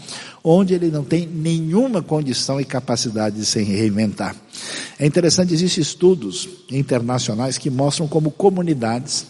onde 0.45 0.73
ele 0.73 0.93
não 0.93 1.03
tem 1.03 1.27
nenhuma 1.27 2.01
condição 2.01 2.61
e 2.61 2.65
capacidade 2.65 3.35
de 3.35 3.45
se 3.45 3.61
reinventar. 3.65 4.37
É 5.01 5.05
interessante, 5.05 5.53
existem 5.53 5.83
estudos 5.83 6.49
internacionais 6.71 7.59
que 7.59 7.69
mostram 7.69 8.07
como 8.07 8.31
comunidades 8.31 9.27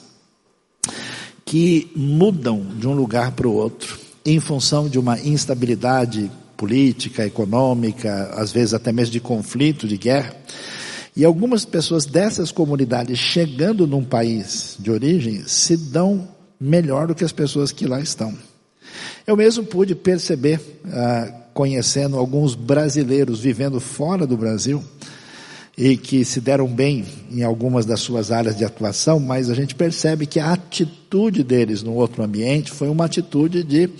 que 1.47 1.91
mudam 1.95 2.67
de 2.77 2.89
um 2.89 2.93
lugar 2.93 3.31
para 3.31 3.47
o 3.47 3.55
outro 3.55 3.99
em 4.25 4.41
função 4.41 4.89
de 4.89 4.99
uma 4.99 5.17
instabilidade 5.21 6.29
política, 6.57 7.25
econômica, 7.25 8.31
às 8.35 8.51
vezes 8.51 8.75
até 8.75 8.91
mesmo 8.91 9.13
de 9.13 9.21
conflito, 9.21 9.87
de 9.87 9.97
guerra, 9.97 10.35
e 11.15 11.25
algumas 11.25 11.65
pessoas 11.65 12.05
dessas 12.05 12.51
comunidades 12.51 13.17
chegando 13.19 13.87
num 13.87 14.03
país 14.03 14.77
de 14.79 14.91
origem 14.91 15.45
se 15.47 15.77
dão 15.77 16.29
melhor 16.61 17.07
do 17.07 17.15
que 17.15 17.25
as 17.25 17.33
pessoas 17.33 17.71
que 17.71 17.87
lá 17.87 18.01
estão. 18.01 18.35
Eu 19.25 19.37
mesmo 19.37 19.65
pude 19.65 19.95
perceber, 19.95 20.61
ah, 20.87 21.33
conhecendo 21.55 22.17
alguns 22.17 22.57
brasileiros 22.57 23.39
vivendo 23.39 23.81
fora 23.81 24.27
do 24.27 24.37
Brasil, 24.37 24.83
e 25.77 25.97
que 25.97 26.25
se 26.25 26.41
deram 26.41 26.67
bem 26.67 27.05
em 27.31 27.43
algumas 27.43 27.85
das 27.85 28.01
suas 28.01 28.31
áreas 28.31 28.57
de 28.57 28.65
atuação, 28.65 29.21
mas 29.21 29.51
a 29.51 29.55
gente 29.55 29.75
percebe 29.75 30.27
que 30.27 30.41
a 30.41 30.53
atitude 30.53 31.43
deles 31.43 31.83
no 31.83 31.95
outro 31.95 32.23
ambiente 32.23 32.71
foi 32.71 32.89
uma 32.89 33.05
atitude 33.05 33.63
de 33.63 33.91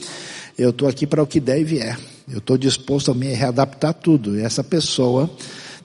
eu 0.57 0.71
estou 0.71 0.89
aqui 0.89 1.07
para 1.07 1.23
o 1.23 1.27
que 1.27 1.39
der 1.39 1.61
e 1.61 1.65
vier. 1.65 1.99
Eu 2.29 2.39
estou 2.39 2.57
disposto 2.57 3.11
a 3.11 3.15
me 3.15 3.27
readaptar 3.27 3.93
tudo. 3.93 4.39
E 4.39 4.43
essa 4.43 4.65
pessoa 4.65 5.31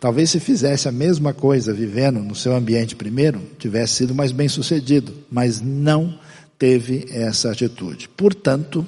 Talvez 0.01 0.31
se 0.31 0.39
fizesse 0.39 0.89
a 0.89 0.91
mesma 0.91 1.31
coisa 1.31 1.71
vivendo 1.71 2.21
no 2.21 2.33
seu 2.33 2.55
ambiente 2.55 2.95
primeiro, 2.95 3.39
tivesse 3.59 3.93
sido 3.97 4.15
mais 4.15 4.31
bem 4.31 4.49
sucedido, 4.49 5.13
mas 5.29 5.61
não 5.61 6.17
teve 6.57 7.05
essa 7.11 7.51
atitude. 7.51 8.09
Portanto, 8.09 8.83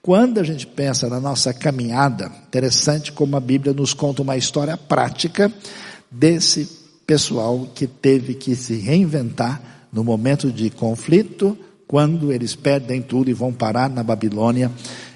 quando 0.00 0.38
a 0.38 0.44
gente 0.44 0.64
pensa 0.64 1.08
na 1.08 1.18
nossa 1.18 1.52
caminhada, 1.52 2.30
interessante 2.46 3.10
como 3.10 3.36
a 3.36 3.40
Bíblia 3.40 3.74
nos 3.74 3.92
conta 3.92 4.22
uma 4.22 4.36
história 4.36 4.76
prática 4.76 5.52
desse 6.18 6.68
pessoal 7.06 7.68
que 7.74 7.86
teve 7.86 8.34
que 8.34 8.56
se 8.56 8.76
reinventar 8.76 9.88
no 9.92 10.02
momento 10.02 10.50
de 10.50 10.70
conflito, 10.70 11.56
quando 11.86 12.32
eles 12.32 12.54
perdem 12.54 13.00
tudo 13.00 13.30
e 13.30 13.34
vão 13.34 13.52
parar 13.52 13.88
na 13.88 14.02
Babilônia 14.02 14.70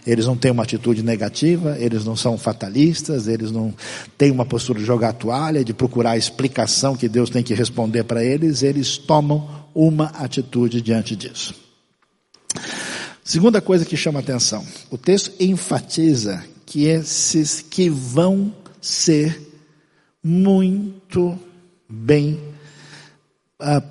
eles 0.06 0.26
não 0.26 0.36
têm 0.36 0.50
uma 0.50 0.62
atitude 0.62 1.02
negativa, 1.02 1.76
eles 1.78 2.04
não 2.04 2.16
são 2.16 2.38
fatalistas, 2.38 3.28
eles 3.28 3.50
não 3.50 3.74
têm 4.16 4.30
uma 4.30 4.46
postura 4.46 4.78
de 4.78 4.84
jogar 4.84 5.10
a 5.10 5.12
toalha, 5.12 5.64
de 5.64 5.74
procurar 5.74 6.12
a 6.12 6.16
explicação 6.16 6.96
que 6.96 7.08
Deus 7.08 7.30
tem 7.30 7.42
que 7.42 7.54
responder 7.54 8.04
para 8.04 8.24
eles, 8.24 8.62
eles 8.62 8.96
tomam 8.96 9.48
uma 9.74 10.06
atitude 10.06 10.80
diante 10.80 11.14
disso. 11.14 11.54
Segunda 13.22 13.60
coisa 13.60 13.84
que 13.84 13.96
chama 13.96 14.20
atenção, 14.20 14.64
o 14.90 14.98
texto 14.98 15.32
enfatiza 15.38 16.42
que 16.66 16.84
esses 16.84 17.60
que 17.60 17.88
vão 17.88 18.52
ser 18.80 19.49
muito 20.22 21.38
bem, 21.88 22.40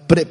pre, 0.08 0.28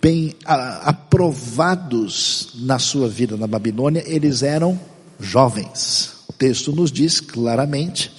bem 0.00 0.36
uh, 0.44 0.82
aprovados 0.84 2.50
na 2.60 2.78
sua 2.78 3.08
vida 3.08 3.36
na 3.36 3.46
Babilônia, 3.46 4.02
eles 4.06 4.42
eram 4.42 4.78
jovens. 5.18 6.14
O 6.28 6.32
texto 6.32 6.72
nos 6.72 6.92
diz 6.92 7.20
claramente 7.20 8.10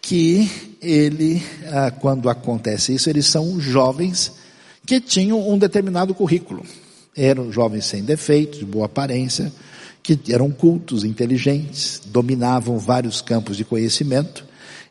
que 0.00 0.48
ele, 0.80 1.42
ah, 1.66 1.90
quando 1.90 2.28
acontece 2.28 2.94
isso, 2.94 3.10
eles 3.10 3.26
são 3.26 3.58
jovens 3.58 4.32
que 4.86 5.00
tinham 5.00 5.48
um 5.48 5.58
determinado 5.58 6.14
currículo. 6.14 6.64
Eram 7.16 7.50
jovens 7.50 7.86
sem 7.86 8.04
defeitos, 8.04 8.60
de 8.60 8.64
boa 8.64 8.86
aparência, 8.86 9.52
que 10.02 10.16
eram 10.28 10.50
cultos, 10.50 11.02
inteligentes, 11.02 12.00
dominavam 12.06 12.78
vários 12.78 13.20
campos 13.20 13.56
de 13.56 13.64
conhecimento 13.64 14.44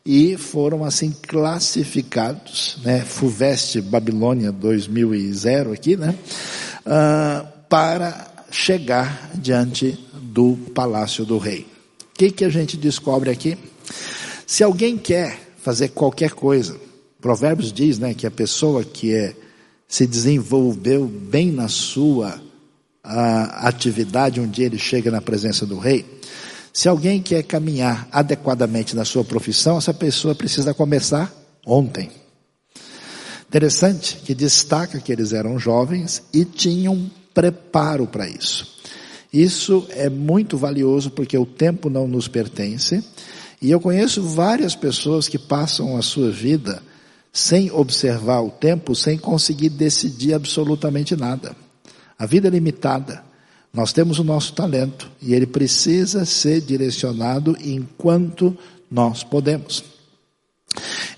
e 0.06 0.36
foram 0.36 0.84
assim 0.84 1.10
classificados, 1.10 2.78
né, 2.84 3.00
FUVEST 3.00 3.80
Babilônia 3.80 4.52
2000 4.52 5.72
aqui, 5.72 5.96
né, 5.96 6.14
uh, 6.86 7.44
para 7.68 8.44
chegar 8.48 9.32
diante 9.34 9.98
do 10.14 10.56
palácio 10.72 11.24
do 11.24 11.38
rei. 11.38 11.66
O 12.14 12.18
que, 12.18 12.30
que 12.30 12.44
a 12.44 12.48
gente 12.48 12.76
descobre 12.76 13.30
aqui? 13.30 13.58
Se 14.46 14.62
alguém 14.62 14.96
quer 14.96 15.40
fazer 15.58 15.88
qualquer 15.88 16.30
coisa, 16.30 16.76
Provérbios 17.20 17.72
diz 17.72 17.98
né, 17.98 18.14
que 18.14 18.28
a 18.28 18.30
pessoa 18.30 18.84
que 18.84 19.12
é, 19.12 19.34
se 19.88 20.06
desenvolveu 20.06 21.06
bem 21.06 21.50
na 21.50 21.66
sua 21.66 22.40
a, 23.02 23.66
atividade, 23.68 24.40
um 24.40 24.48
dia 24.48 24.66
ele 24.66 24.78
chega 24.78 25.10
na 25.10 25.20
presença 25.20 25.66
do 25.66 25.76
rei, 25.76 26.06
se 26.76 26.90
alguém 26.90 27.22
quer 27.22 27.42
caminhar 27.42 28.06
adequadamente 28.12 28.94
na 28.94 29.02
sua 29.02 29.24
profissão, 29.24 29.78
essa 29.78 29.94
pessoa 29.94 30.34
precisa 30.34 30.74
começar 30.74 31.32
ontem. 31.64 32.10
Interessante 33.48 34.16
que 34.16 34.34
destaca 34.34 35.00
que 35.00 35.10
eles 35.10 35.32
eram 35.32 35.58
jovens 35.58 36.22
e 36.34 36.44
tinham 36.44 37.10
preparo 37.32 38.06
para 38.06 38.28
isso. 38.28 38.76
Isso 39.32 39.86
é 39.88 40.10
muito 40.10 40.58
valioso 40.58 41.10
porque 41.10 41.38
o 41.38 41.46
tempo 41.46 41.88
não 41.88 42.06
nos 42.06 42.28
pertence. 42.28 43.02
E 43.62 43.70
eu 43.70 43.80
conheço 43.80 44.22
várias 44.22 44.76
pessoas 44.76 45.28
que 45.28 45.38
passam 45.38 45.96
a 45.96 46.02
sua 46.02 46.30
vida 46.30 46.82
sem 47.32 47.70
observar 47.70 48.42
o 48.42 48.50
tempo, 48.50 48.94
sem 48.94 49.16
conseguir 49.16 49.70
decidir 49.70 50.34
absolutamente 50.34 51.16
nada. 51.16 51.56
A 52.18 52.26
vida 52.26 52.48
é 52.48 52.50
limitada. 52.50 53.24
Nós 53.76 53.92
temos 53.92 54.18
o 54.18 54.24
nosso 54.24 54.54
talento 54.54 55.10
e 55.20 55.34
ele 55.34 55.46
precisa 55.46 56.24
ser 56.24 56.62
direcionado 56.62 57.54
enquanto 57.60 58.56
nós 58.90 59.22
podemos. 59.22 59.84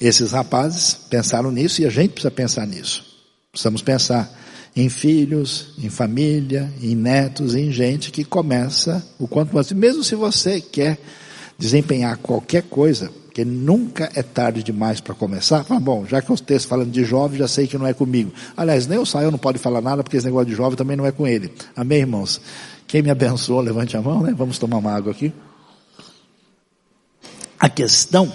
Esses 0.00 0.32
rapazes 0.32 0.94
pensaram 1.08 1.52
nisso 1.52 1.80
e 1.80 1.86
a 1.86 1.88
gente 1.88 2.10
precisa 2.10 2.32
pensar 2.32 2.66
nisso. 2.66 3.04
Precisamos 3.52 3.80
pensar 3.80 4.36
em 4.74 4.88
filhos, 4.88 5.68
em 5.78 5.88
família, 5.88 6.68
em 6.82 6.96
netos, 6.96 7.54
em 7.54 7.70
gente 7.70 8.10
que 8.10 8.24
começa 8.24 9.06
o 9.20 9.28
quanto 9.28 9.56
antes. 9.56 9.70
Mesmo 9.70 10.02
se 10.02 10.16
você 10.16 10.60
quer 10.60 10.98
desempenhar 11.56 12.16
qualquer 12.16 12.64
coisa, 12.64 13.08
que 13.38 13.45
nunca 13.45 14.11
é 14.16 14.23
tarde 14.25 14.64
demais 14.64 15.00
para 15.00 15.14
começar, 15.14 15.62
fala, 15.62 15.78
bom, 15.78 16.04
já 16.04 16.21
que 16.21 16.33
os 16.33 16.40
textos 16.40 16.68
falando 16.68 16.90
de 16.90 17.04
jovem, 17.04 17.38
já 17.38 17.47
sei 17.47 17.68
que 17.68 17.78
não 17.78 17.87
é 17.87 17.95
comigo. 17.95 18.33
Aliás, 18.57 18.88
nem 18.88 18.99
o 18.99 19.07
Saio 19.07 19.30
não 19.30 19.38
pode 19.38 19.61
falar 19.61 19.80
nada, 19.80 20.02
porque 20.02 20.16
esse 20.16 20.26
negócio 20.26 20.49
de 20.49 20.57
jovem 20.57 20.76
também 20.76 20.97
não 20.97 21.07
é 21.07 21.12
com 21.12 21.25
ele. 21.25 21.52
Amém, 21.76 22.00
irmãos? 22.00 22.40
Quem 22.85 23.00
me 23.00 23.11
abençoou, 23.11 23.61
levante 23.61 23.97
a 23.97 24.02
mão, 24.02 24.25
né? 24.25 24.35
Vamos 24.37 24.59
tomar 24.59 24.78
uma 24.78 24.90
água 24.90 25.12
aqui. 25.12 25.33
A 27.61 27.68
questão 27.68 28.33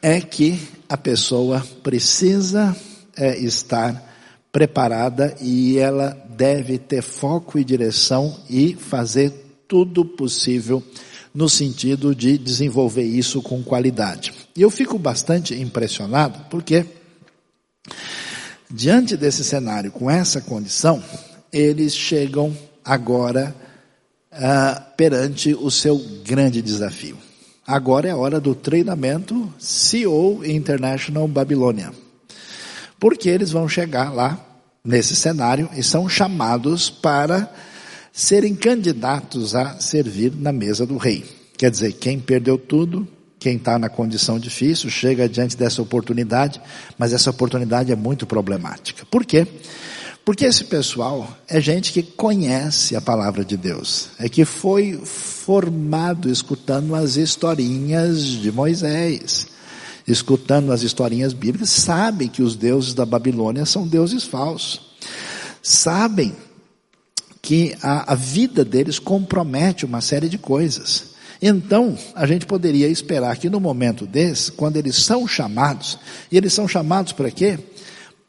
é 0.00 0.20
que 0.20 0.60
a 0.88 0.96
pessoa 0.96 1.66
precisa 1.82 2.76
é, 3.16 3.36
estar 3.38 4.00
preparada 4.52 5.34
e 5.40 5.76
ela 5.76 6.16
deve 6.30 6.78
ter 6.78 7.02
foco 7.02 7.58
e 7.58 7.64
direção 7.64 8.38
e 8.48 8.76
fazer 8.76 9.64
tudo 9.66 10.04
possível 10.04 10.80
no 11.36 11.50
sentido 11.50 12.14
de 12.14 12.38
desenvolver 12.38 13.02
isso 13.02 13.42
com 13.42 13.62
qualidade. 13.62 14.32
E 14.56 14.62
eu 14.62 14.70
fico 14.70 14.98
bastante 14.98 15.54
impressionado 15.54 16.46
porque 16.48 16.86
diante 18.70 19.18
desse 19.18 19.44
cenário, 19.44 19.92
com 19.92 20.10
essa 20.10 20.40
condição, 20.40 21.04
eles 21.52 21.94
chegam 21.94 22.56
agora 22.82 23.54
ah, 24.32 24.82
perante 24.96 25.52
o 25.52 25.70
seu 25.70 26.02
grande 26.24 26.62
desafio. 26.62 27.18
Agora 27.66 28.08
é 28.08 28.12
a 28.12 28.16
hora 28.16 28.40
do 28.40 28.54
treinamento 28.54 29.52
CEO 29.58 30.42
International 30.42 31.28
Babilônia. 31.28 31.92
Porque 32.98 33.28
eles 33.28 33.50
vão 33.50 33.68
chegar 33.68 34.10
lá, 34.10 34.40
nesse 34.82 35.14
cenário, 35.14 35.68
e 35.76 35.82
são 35.82 36.08
chamados 36.08 36.88
para 36.88 37.52
serem 38.16 38.54
candidatos 38.54 39.54
a 39.54 39.78
servir 39.78 40.32
na 40.34 40.50
mesa 40.50 40.86
do 40.86 40.96
rei. 40.96 41.22
Quer 41.58 41.70
dizer, 41.70 41.92
quem 41.92 42.18
perdeu 42.18 42.56
tudo, 42.56 43.06
quem 43.38 43.56
está 43.56 43.78
na 43.78 43.90
condição 43.90 44.38
difícil, 44.38 44.88
chega 44.88 45.28
diante 45.28 45.54
dessa 45.54 45.82
oportunidade, 45.82 46.58
mas 46.96 47.12
essa 47.12 47.28
oportunidade 47.28 47.92
é 47.92 47.94
muito 47.94 48.26
problemática. 48.26 49.04
Por 49.10 49.22
quê? 49.22 49.46
Porque 50.24 50.46
esse 50.46 50.64
pessoal 50.64 51.28
é 51.46 51.60
gente 51.60 51.92
que 51.92 52.02
conhece 52.02 52.96
a 52.96 53.02
palavra 53.02 53.44
de 53.44 53.54
Deus, 53.54 54.08
é 54.18 54.30
que 54.30 54.46
foi 54.46 54.98
formado 55.04 56.30
escutando 56.30 56.94
as 56.94 57.16
historinhas 57.16 58.24
de 58.24 58.50
Moisés, 58.50 59.46
escutando 60.08 60.72
as 60.72 60.82
historinhas 60.82 61.34
bíblicas, 61.34 61.68
sabem 61.68 62.28
que 62.28 62.42
os 62.42 62.56
deuses 62.56 62.94
da 62.94 63.04
Babilônia 63.04 63.66
são 63.66 63.86
deuses 63.86 64.24
falsos, 64.24 64.80
sabem 65.62 66.34
que 67.46 67.76
a, 67.80 68.12
a 68.12 68.16
vida 68.16 68.64
deles 68.64 68.98
compromete 68.98 69.84
uma 69.84 70.00
série 70.00 70.28
de 70.28 70.36
coisas. 70.36 71.14
Então, 71.40 71.96
a 72.12 72.26
gente 72.26 72.44
poderia 72.44 72.88
esperar 72.88 73.36
que 73.36 73.48
no 73.48 73.60
momento 73.60 74.04
desse, 74.04 74.50
quando 74.50 74.78
eles 74.78 74.96
são 74.96 75.28
chamados, 75.28 75.96
e 76.32 76.36
eles 76.36 76.52
são 76.52 76.66
chamados 76.66 77.12
para 77.12 77.30
quê? 77.30 77.56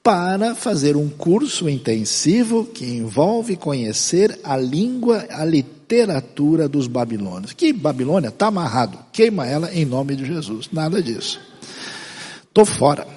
Para 0.03 0.53
fazer 0.53 0.95
um 0.95 1.09
curso 1.09 1.67
intensivo 1.67 2.63
que 2.65 2.85
envolve 2.85 3.55
conhecer 3.55 4.39
a 4.43 4.55
língua, 4.55 5.25
a 5.31 5.43
literatura 5.43 6.69
dos 6.69 6.85
babilônios. 6.85 7.53
Que 7.53 7.73
Babilônia 7.73 8.27
está 8.27 8.47
amarrado, 8.47 8.99
queima 9.11 9.47
ela 9.47 9.73
em 9.73 9.83
nome 9.83 10.15
de 10.15 10.27
Jesus. 10.27 10.69
Nada 10.71 11.01
disso. 11.01 11.41
Estou 12.49 12.67
fora. 12.67 13.07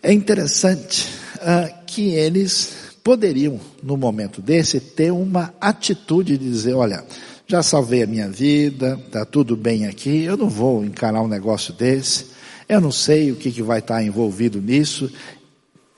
É 0.00 0.12
interessante 0.12 1.08
uh, 1.38 1.74
que 1.88 2.10
eles 2.10 2.81
poderiam, 3.02 3.60
no 3.82 3.96
momento 3.96 4.40
desse, 4.40 4.80
ter 4.80 5.12
uma 5.12 5.52
atitude 5.60 6.38
de 6.38 6.44
dizer, 6.48 6.74
olha, 6.74 7.04
já 7.46 7.62
salvei 7.62 8.02
a 8.02 8.06
minha 8.06 8.28
vida, 8.28 8.98
está 9.04 9.24
tudo 9.24 9.56
bem 9.56 9.86
aqui, 9.86 10.22
eu 10.22 10.36
não 10.36 10.48
vou 10.48 10.84
encarar 10.84 11.20
um 11.22 11.28
negócio 11.28 11.72
desse, 11.74 12.26
eu 12.68 12.80
não 12.80 12.92
sei 12.92 13.32
o 13.32 13.36
que, 13.36 13.50
que 13.50 13.62
vai 13.62 13.80
estar 13.80 14.02
envolvido 14.02 14.60
nisso, 14.60 15.12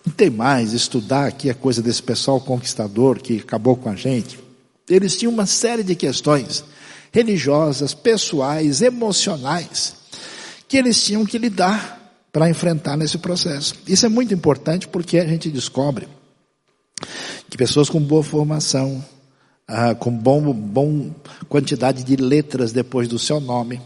não 0.05 0.13
tem 0.13 0.31
mais, 0.31 0.73
estudar 0.73 1.27
aqui 1.27 1.49
a 1.49 1.55
coisa 1.55 1.81
desse 1.81 2.03
pessoal 2.03 2.41
conquistador 2.41 3.19
que 3.19 3.39
acabou 3.39 3.77
com 3.77 3.89
a 3.89 3.95
gente. 3.95 4.39
Eles 4.89 5.17
tinham 5.17 5.33
uma 5.33 5.47
série 5.47 5.83
de 5.83 5.95
questões 5.95 6.65
religiosas, 7.13 7.95
pessoais, 7.95 8.83
emocionais, 8.83 9.95
que 10.67 10.77
eles 10.77 11.03
tinham 11.03 11.25
que 11.25 11.39
lidar 11.39 12.01
para 12.33 12.51
enfrentar 12.51 12.97
nesse 12.97 13.19
processo. 13.19 13.75
Isso 13.87 14.05
é 14.05 14.09
muito 14.09 14.35
importante 14.35 14.89
porque 14.89 15.19
a 15.19 15.27
gente 15.27 15.49
descobre 15.49 16.09
que 17.55 17.59
pessoas 17.59 17.89
com 17.89 18.01
boa 18.01 18.25
formação, 18.25 19.01
ah, 19.69 19.95
com 19.95 20.11
bom, 20.11 20.53
bom 20.53 21.13
quantidade 21.49 22.03
de 22.03 22.17
letras 22.17 22.73
depois 22.73 23.07
do 23.07 23.17
seu 23.17 23.39
nome, 23.39 23.81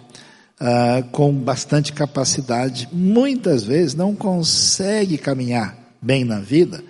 ah, 0.58 1.04
com 1.12 1.30
bastante 1.34 1.92
capacidade, 1.92 2.88
muitas 2.90 3.64
vezes 3.64 3.94
não 3.94 4.16
consegue 4.16 5.18
caminhar 5.18 5.76
bem 6.00 6.24
na 6.24 6.40
vida, 6.40 6.82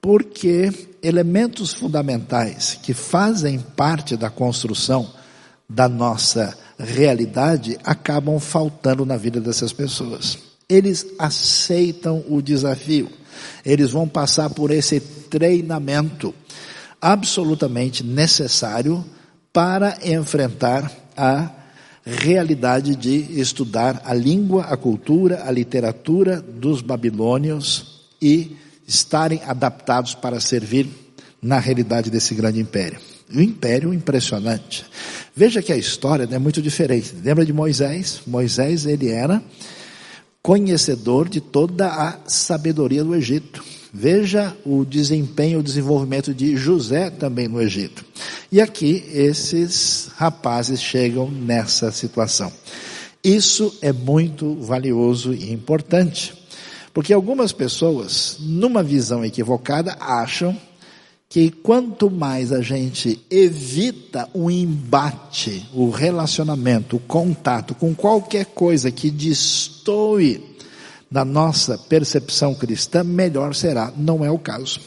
porque 0.00 0.72
elementos 1.00 1.72
fundamentais 1.72 2.76
que 2.82 2.92
fazem 2.92 3.60
parte 3.60 4.16
da 4.16 4.28
construção 4.28 5.08
da 5.70 5.88
nossa 5.88 6.58
realidade 6.76 7.78
acabam 7.84 8.40
faltando 8.40 9.06
na 9.06 9.16
vida 9.16 9.40
dessas 9.40 9.72
pessoas. 9.72 10.38
Eles 10.68 11.06
aceitam 11.20 12.24
o 12.28 12.42
desafio. 12.42 13.08
Eles 13.64 13.90
vão 13.90 14.08
passar 14.08 14.50
por 14.50 14.70
esse 14.70 15.00
treinamento 15.00 16.34
absolutamente 17.00 18.02
necessário 18.04 19.04
para 19.52 19.98
enfrentar 20.04 20.90
a 21.16 21.50
realidade 22.04 22.94
de 22.94 23.40
estudar 23.40 24.02
a 24.04 24.14
língua, 24.14 24.64
a 24.64 24.76
cultura, 24.76 25.42
a 25.44 25.50
literatura 25.50 26.40
dos 26.40 26.80
babilônios 26.80 28.04
e 28.22 28.56
estarem 28.86 29.40
adaptados 29.44 30.14
para 30.14 30.38
servir 30.38 30.88
na 31.42 31.58
realidade 31.58 32.10
desse 32.10 32.34
grande 32.34 32.60
império. 32.60 32.98
Um 33.32 33.40
império 33.40 33.92
impressionante. 33.92 34.86
Veja 35.34 35.60
que 35.60 35.72
a 35.72 35.76
história 35.76 36.28
é 36.30 36.38
muito 36.38 36.62
diferente. 36.62 37.14
Lembra 37.22 37.44
de 37.44 37.52
Moisés? 37.52 38.20
Moisés, 38.26 38.86
ele 38.86 39.10
era 39.10 39.42
conhecedor 40.46 41.28
de 41.28 41.40
toda 41.40 41.88
a 41.88 42.20
sabedoria 42.24 43.02
do 43.02 43.16
Egito. 43.16 43.64
Veja 43.92 44.56
o 44.64 44.84
desempenho, 44.84 45.58
o 45.58 45.62
desenvolvimento 45.62 46.32
de 46.32 46.56
José 46.56 47.10
também 47.10 47.48
no 47.48 47.60
Egito. 47.60 48.04
E 48.52 48.60
aqui 48.60 49.04
esses 49.12 50.08
rapazes 50.14 50.80
chegam 50.80 51.28
nessa 51.28 51.90
situação. 51.90 52.52
Isso 53.24 53.76
é 53.82 53.92
muito 53.92 54.54
valioso 54.60 55.34
e 55.34 55.52
importante, 55.52 56.32
porque 56.94 57.12
algumas 57.12 57.50
pessoas, 57.50 58.36
numa 58.38 58.84
visão 58.84 59.24
equivocada, 59.24 59.96
acham 59.98 60.56
que 61.28 61.50
quanto 61.50 62.10
mais 62.10 62.52
a 62.52 62.60
gente 62.60 63.20
evita 63.30 64.28
o 64.32 64.50
embate, 64.50 65.68
o 65.74 65.90
relacionamento, 65.90 66.96
o 66.96 67.00
contato 67.00 67.74
com 67.74 67.94
qualquer 67.94 68.46
coisa 68.46 68.90
que 68.90 69.10
destoe 69.10 70.56
da 71.10 71.24
nossa 71.24 71.76
percepção 71.76 72.54
cristã, 72.54 73.02
melhor 73.02 73.54
será. 73.54 73.92
Não 73.96 74.24
é 74.24 74.30
o 74.30 74.38
caso. 74.38 74.80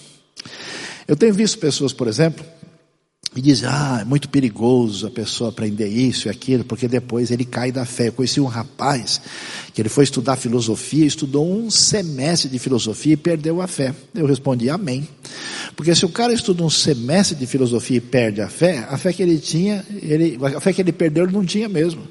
Eu 1.07 1.15
tenho 1.15 1.33
visto 1.33 1.57
pessoas, 1.57 1.91
por 1.91 2.07
exemplo, 2.07 2.45
e 3.35 3.41
dizem, 3.41 3.69
ah, 3.71 3.99
é 4.01 4.05
muito 4.05 4.27
perigoso 4.27 5.05
a 5.05 5.11
pessoa 5.11 5.51
aprender 5.51 5.87
isso 5.87 6.27
e 6.27 6.29
aquilo, 6.29 6.63
porque 6.63 6.87
depois 6.87 7.29
ele 7.29 7.45
cai 7.45 7.71
da 7.71 7.85
fé. 7.85 8.07
Eu 8.07 8.13
conheci 8.13 8.41
um 8.41 8.45
rapaz 8.45 9.21
que 9.73 9.81
ele 9.81 9.89
foi 9.89 10.03
estudar 10.03 10.35
filosofia, 10.35 11.05
estudou 11.05 11.47
um 11.47 11.69
semestre 11.69 12.49
de 12.49 12.57
filosofia 12.57 13.13
e 13.13 13.17
perdeu 13.17 13.61
a 13.61 13.67
fé. 13.67 13.93
Eu 14.15 14.25
respondi, 14.25 14.69
amém. 14.69 15.07
Porque 15.79 15.95
se 15.95 16.05
o 16.05 16.09
cara 16.09 16.33
estuda 16.33 16.61
um 16.61 16.69
semestre 16.69 17.37
de 17.37 17.47
filosofia 17.47 17.95
e 17.95 18.01
perde 18.01 18.41
a 18.41 18.49
fé, 18.49 18.85
a 18.89 18.97
fé 18.97 19.13
que 19.13 19.23
ele 19.23 19.39
tinha, 19.39 19.81
ele, 20.01 20.37
a 20.53 20.59
fé 20.59 20.73
que 20.73 20.81
ele 20.81 20.91
perdeu, 20.91 21.23
ele 21.23 21.31
não 21.31 21.45
tinha 21.45 21.69
mesmo. 21.69 22.05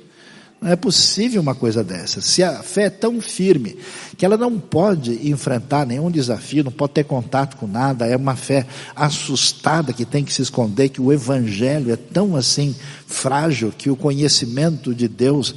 Não 0.58 0.70
é 0.70 0.74
possível 0.74 1.42
uma 1.42 1.54
coisa 1.54 1.84
dessa. 1.84 2.22
Se 2.22 2.42
a 2.42 2.62
fé 2.62 2.84
é 2.84 2.90
tão 2.90 3.20
firme 3.20 3.76
que 4.16 4.24
ela 4.24 4.38
não 4.38 4.58
pode 4.58 5.28
enfrentar 5.28 5.84
nenhum 5.84 6.10
desafio, 6.10 6.64
não 6.64 6.72
pode 6.72 6.94
ter 6.94 7.04
contato 7.04 7.58
com 7.58 7.66
nada, 7.66 8.06
é 8.06 8.16
uma 8.16 8.36
fé 8.36 8.66
assustada 8.96 9.92
que 9.92 10.06
tem 10.06 10.24
que 10.24 10.32
se 10.32 10.40
esconder, 10.40 10.88
que 10.88 11.02
o 11.02 11.12
evangelho 11.12 11.92
é 11.92 11.96
tão 11.96 12.36
assim 12.36 12.74
frágil 13.06 13.70
que 13.76 13.90
o 13.90 13.96
conhecimento 13.96 14.94
de 14.94 15.06
Deus 15.08 15.54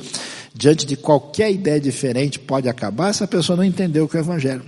diante 0.54 0.86
de 0.86 0.98
qualquer 0.98 1.50
ideia 1.50 1.80
diferente 1.80 2.38
pode 2.38 2.68
acabar, 2.68 3.10
essa 3.10 3.26
pessoa 3.26 3.56
não 3.56 3.64
entendeu 3.64 4.04
o 4.04 4.10
que 4.10 4.18
é 4.18 4.20
o 4.20 4.24
evangelho. 4.24 4.64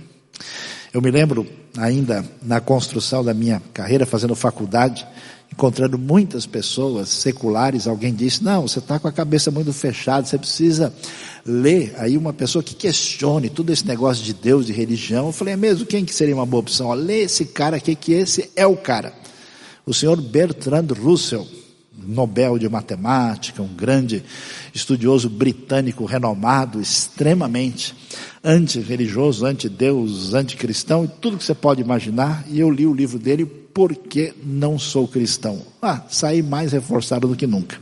Eu 0.94 1.02
me 1.02 1.10
lembro 1.10 1.44
ainda 1.76 2.24
na 2.40 2.60
construção 2.60 3.24
da 3.24 3.34
minha 3.34 3.60
carreira, 3.72 4.06
fazendo 4.06 4.36
faculdade, 4.36 5.04
encontrando 5.52 5.98
muitas 5.98 6.46
pessoas 6.46 7.08
seculares, 7.08 7.88
alguém 7.88 8.14
disse, 8.14 8.44
não, 8.44 8.62
você 8.62 8.78
está 8.78 9.00
com 9.00 9.08
a 9.08 9.12
cabeça 9.12 9.50
muito 9.50 9.72
fechada, 9.72 10.24
você 10.24 10.38
precisa 10.38 10.94
ler 11.44 11.92
aí 11.98 12.16
uma 12.16 12.32
pessoa 12.32 12.62
que 12.62 12.76
questione 12.76 13.50
todo 13.50 13.70
esse 13.70 13.84
negócio 13.84 14.22
de 14.22 14.32
Deus, 14.32 14.66
de 14.66 14.72
religião. 14.72 15.26
Eu 15.26 15.32
falei, 15.32 15.54
é 15.54 15.56
mesmo, 15.56 15.84
quem 15.84 16.04
que 16.04 16.14
seria 16.14 16.36
uma 16.36 16.46
boa 16.46 16.60
opção? 16.60 16.92
Lê 16.92 17.22
esse 17.22 17.46
cara 17.46 17.76
aqui, 17.76 17.96
que 17.96 18.12
esse 18.12 18.52
é 18.54 18.64
o 18.64 18.76
cara. 18.76 19.12
O 19.84 19.92
senhor 19.92 20.20
Bertrand 20.20 20.86
Russell, 20.96 21.44
Nobel 22.06 22.58
de 22.58 22.68
Matemática, 22.68 23.62
um 23.62 23.74
grande 23.74 24.22
estudioso 24.74 25.28
britânico 25.28 26.04
renomado, 26.04 26.80
extremamente 26.80 27.94
anti-religioso, 28.42 29.46
anti-Deus, 29.46 30.34
anticristão, 30.34 31.04
e 31.04 31.08
tudo 31.08 31.38
que 31.38 31.44
você 31.44 31.54
pode 31.54 31.80
imaginar, 31.80 32.44
e 32.48 32.60
eu 32.60 32.70
li 32.70 32.86
o 32.86 32.94
livro 32.94 33.18
dele 33.18 33.44
porque 33.46 34.32
não 34.44 34.78
sou 34.78 35.08
cristão. 35.08 35.60
Ah, 35.82 36.02
saí 36.08 36.42
mais 36.42 36.72
reforçado 36.72 37.26
do 37.26 37.36
que 37.36 37.46
nunca. 37.46 37.78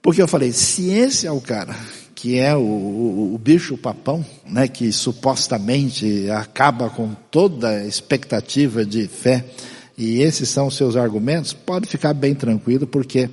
Porque 0.00 0.22
eu 0.22 0.28
falei, 0.28 0.52
se 0.52 0.90
esse 0.90 1.26
é 1.26 1.32
o 1.32 1.40
cara 1.40 1.76
que 2.18 2.36
é 2.36 2.52
o, 2.56 2.60
o, 2.60 3.34
o 3.34 3.38
bicho 3.38 3.78
papão, 3.78 4.26
né, 4.44 4.66
que 4.66 4.90
supostamente 4.90 6.28
acaba 6.30 6.90
com 6.90 7.14
toda 7.30 7.68
a 7.68 7.86
expectativa 7.86 8.84
de 8.84 9.06
fé, 9.06 9.44
e 9.98 10.22
esses 10.22 10.48
são 10.48 10.68
os 10.68 10.76
seus 10.76 10.94
argumentos, 10.94 11.52
pode 11.52 11.88
ficar 11.88 12.14
bem 12.14 12.34
tranquilo, 12.34 12.86
porque 12.86 13.28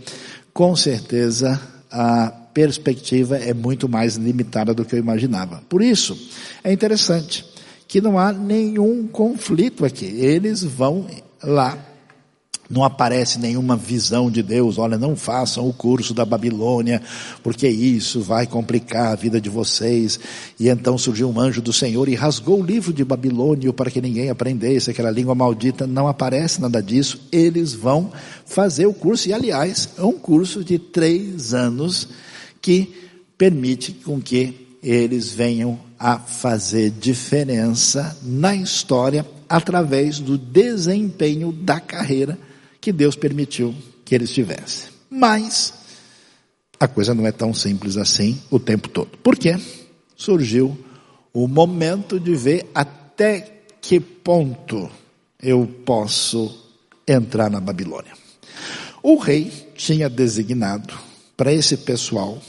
com 0.52 0.76
certeza 0.76 1.62
a 1.92 2.32
perspectiva 2.54 3.38
é 3.38 3.54
muito 3.54 3.88
mais 3.88 4.16
limitada 4.16 4.74
do 4.74 4.84
que 4.84 4.96
eu 4.96 5.00
imaginava. 5.00 5.62
Por 5.70 5.82
isso, 5.82 6.18
é 6.64 6.74
interessante 6.74 7.46
que 7.88 8.02
não 8.02 8.18
há 8.18 8.34
nenhum 8.34 9.06
conflito 9.08 9.86
aqui. 9.86 10.06
Eles 10.06 10.64
vão 10.64 11.08
lá 11.44 11.78
Não 12.68 12.84
aparece 12.84 13.38
nenhuma 13.38 13.76
visão 13.76 14.32
de 14.32 14.42
Deus, 14.42 14.80
olha, 14.80 14.98
não 14.98 15.16
façam 15.16 15.68
o 15.68 15.74
curso 15.74 16.16
da 16.16 16.26
Babilônia, 16.26 17.00
porque 17.44 17.68
isso 17.68 18.22
vai 18.22 18.48
complicar 18.48 19.14
a 19.14 19.16
vida 19.16 19.40
de 19.40 19.50
vocês. 19.50 20.20
E 20.60 20.68
então 20.68 20.98
surgiu 20.98 21.30
um 21.30 21.40
anjo 21.40 21.62
do 21.62 21.72
Senhor 21.72 22.10
e 22.10 22.16
rasgou 22.16 22.60
o 22.60 22.66
livro 22.66 22.92
de 22.92 23.06
Babilônia 23.06 23.72
para 23.72 23.92
que 23.92 24.02
ninguém 24.02 24.32
aprendesse 24.32 24.90
aquela 24.90 25.12
língua 25.12 25.36
maldita. 25.36 25.86
Não 25.86 26.08
aparece 26.08 26.60
nada 26.60 26.82
disso. 26.82 27.20
Eles 27.32 27.74
vão 27.74 28.12
fazer 28.46 28.88
o 28.88 28.94
curso, 28.94 29.30
e 29.30 29.34
aliás, 29.34 29.90
é 29.96 30.04
um 30.04 30.18
curso 30.18 30.64
de 30.64 30.80
três 30.80 31.54
anos 31.54 32.10
que 32.60 32.92
permite 33.38 33.92
com 33.92 34.20
que 34.20 34.78
eles 34.82 35.32
venham 35.32 35.80
a 36.00 36.18
fazer 36.18 36.90
diferença 36.90 38.18
na 38.24 38.56
história 38.56 39.24
através 39.48 40.20
do 40.20 40.36
desempenho 40.36 41.52
da 41.52 41.80
carreira 41.80 42.38
que 42.86 42.94
Deus 42.94 43.16
permitiu 43.16 43.74
que 44.06 44.14
eles 44.14 44.30
tivessem. 44.30 44.92
Mas 45.10 45.74
a 46.80 46.88
coisa 46.88 47.16
não 47.16 47.26
é 47.26 47.32
tão 47.32 47.52
simples 47.52 47.98
assim 47.98 48.40
o 48.52 48.60
tempo 48.60 48.88
todo. 48.88 49.18
Por 49.24 49.36
quê? 49.36 49.58
Surgiu 50.16 50.78
o 51.34 51.48
momento 51.48 52.20
de 52.20 52.36
ver 52.36 52.70
até 52.76 53.64
que 53.82 54.00
ponto 54.00 54.88
eu 55.42 55.66
posso 55.84 56.64
entrar 57.08 57.50
na 57.50 57.60
Babilônia. 57.60 58.14
O 59.02 59.18
rei 59.18 59.52
tinha 59.76 60.08
designado 60.08 60.94
para 61.36 61.52
esse 61.52 61.78
pessoal 61.78 62.40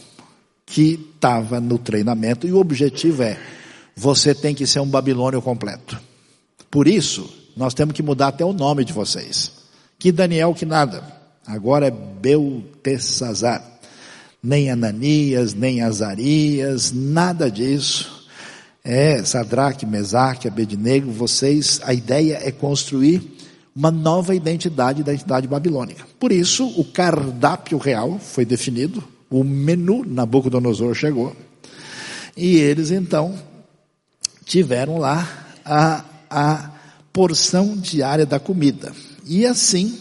que 0.66 1.00
estava 1.14 1.60
no 1.60 1.78
treinamento 1.78 2.46
e 2.46 2.52
o 2.52 2.58
objetivo 2.58 3.22
é 3.22 3.40
você 3.96 4.34
tem 4.34 4.54
que 4.54 4.66
ser 4.66 4.80
um 4.80 4.86
babilônio 4.86 5.40
completo. 5.40 5.98
Por 6.70 6.86
isso, 6.86 7.26
nós 7.56 7.72
temos 7.72 7.94
que 7.94 8.02
mudar 8.02 8.28
até 8.28 8.44
o 8.44 8.52
nome 8.52 8.84
de 8.84 8.92
vocês. 8.92 9.64
Que 10.06 10.12
Daniel 10.12 10.54
que 10.54 10.64
nada. 10.64 11.02
Agora 11.44 11.88
é 11.88 11.90
Beltesazar. 11.90 13.60
Nem 14.40 14.70
Ananias, 14.70 15.52
nem 15.52 15.82
Azarias, 15.82 16.92
nada 16.94 17.50
disso. 17.50 18.24
É 18.84 19.24
Sadraque, 19.24 19.84
Mesaque, 19.84 20.46
Abednego, 20.46 21.10
vocês, 21.10 21.80
a 21.82 21.92
ideia 21.92 22.38
é 22.40 22.52
construir 22.52 23.36
uma 23.74 23.90
nova 23.90 24.32
identidade 24.32 25.02
da 25.02 25.12
identidade 25.12 25.48
babilônica. 25.48 26.06
Por 26.20 26.30
isso, 26.30 26.68
o 26.80 26.84
cardápio 26.84 27.76
real 27.76 28.20
foi 28.20 28.44
definido, 28.44 29.02
o 29.28 29.42
menu 29.42 30.04
Nabucodonosor 30.06 30.94
chegou, 30.94 31.34
e 32.36 32.58
eles 32.58 32.92
então 32.92 33.34
tiveram 34.44 34.98
lá 34.98 35.28
a, 35.64 36.04
a 36.30 36.70
porção 37.12 37.76
diária 37.76 38.24
da 38.24 38.38
comida. 38.38 38.92
E 39.26 39.44
assim, 39.44 39.98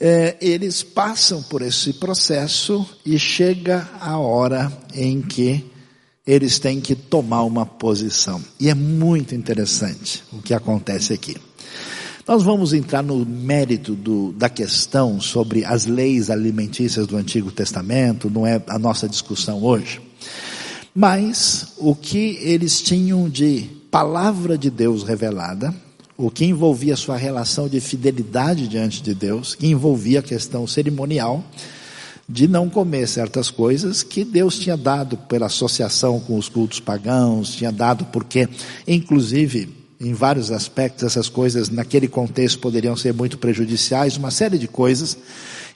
é, 0.00 0.36
eles 0.40 0.82
passam 0.82 1.42
por 1.42 1.62
esse 1.62 1.92
processo 1.94 2.86
e 3.04 3.18
chega 3.18 3.88
a 4.00 4.18
hora 4.18 4.72
em 4.94 5.20
que 5.20 5.64
eles 6.26 6.58
têm 6.58 6.80
que 6.80 6.94
tomar 6.94 7.44
uma 7.44 7.64
posição. 7.64 8.42
E 8.58 8.68
é 8.68 8.74
muito 8.74 9.34
interessante 9.34 10.24
o 10.32 10.42
que 10.42 10.52
acontece 10.52 11.12
aqui. 11.12 11.36
Nós 12.26 12.42
vamos 12.42 12.72
entrar 12.72 13.04
no 13.04 13.24
mérito 13.24 13.94
do, 13.94 14.32
da 14.32 14.48
questão 14.48 15.20
sobre 15.20 15.64
as 15.64 15.86
leis 15.86 16.28
alimentícias 16.28 17.06
do 17.06 17.16
Antigo 17.16 17.52
Testamento, 17.52 18.28
não 18.28 18.44
é 18.44 18.60
a 18.66 18.78
nossa 18.78 19.08
discussão 19.08 19.62
hoje. 19.62 20.00
Mas 20.92 21.74
o 21.76 21.94
que 21.94 22.38
eles 22.40 22.80
tinham 22.80 23.28
de 23.28 23.70
palavra 23.92 24.58
de 24.58 24.70
Deus 24.70 25.04
revelada, 25.04 25.72
o 26.16 26.30
que 26.30 26.44
envolvia 26.44 26.94
a 26.94 26.96
sua 26.96 27.16
relação 27.16 27.68
de 27.68 27.80
fidelidade 27.80 28.68
diante 28.68 29.02
de 29.02 29.14
Deus, 29.14 29.54
que 29.54 29.66
envolvia 29.66 30.20
a 30.20 30.22
questão 30.22 30.66
cerimonial 30.66 31.44
de 32.28 32.48
não 32.48 32.68
comer 32.68 33.06
certas 33.06 33.50
coisas 33.50 34.02
que 34.02 34.24
Deus 34.24 34.58
tinha 34.58 34.76
dado 34.76 35.16
pela 35.16 35.46
associação 35.46 36.18
com 36.18 36.36
os 36.36 36.48
cultos 36.48 36.80
pagãos, 36.80 37.54
tinha 37.54 37.70
dado 37.70 38.04
porque, 38.06 38.48
inclusive, 38.86 39.68
em 40.00 40.12
vários 40.12 40.50
aspectos, 40.50 41.04
essas 41.04 41.28
coisas 41.28 41.68
naquele 41.68 42.08
contexto 42.08 42.58
poderiam 42.58 42.96
ser 42.96 43.14
muito 43.14 43.38
prejudiciais, 43.38 44.16
uma 44.16 44.30
série 44.30 44.58
de 44.58 44.66
coisas, 44.66 45.16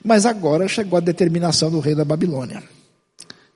mas 0.03 0.25
agora 0.25 0.67
chegou 0.67 0.97
a 0.97 1.01
determinação 1.01 1.71
do 1.71 1.79
rei 1.79 1.95
da 1.95 2.03
Babilônia. 2.03 2.61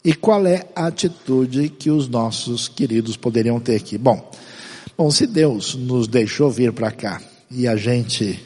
E 0.03 0.13
qual 0.13 0.45
é 0.45 0.67
a 0.75 0.87
atitude 0.87 1.67
que 1.69 1.89
os 1.89 2.07
nossos 2.07 2.67
queridos 2.67 3.17
poderiam 3.17 3.59
ter 3.59 3.75
aqui? 3.75 3.97
Bom, 3.97 4.31
Bom, 4.97 5.11
se 5.11 5.27
Deus 5.27 5.75
nos 5.75 6.07
deixou 6.07 6.49
vir 6.49 6.71
para 6.71 6.89
cá 6.89 7.21
e 7.51 7.67
a 7.67 7.75
gente 7.75 8.39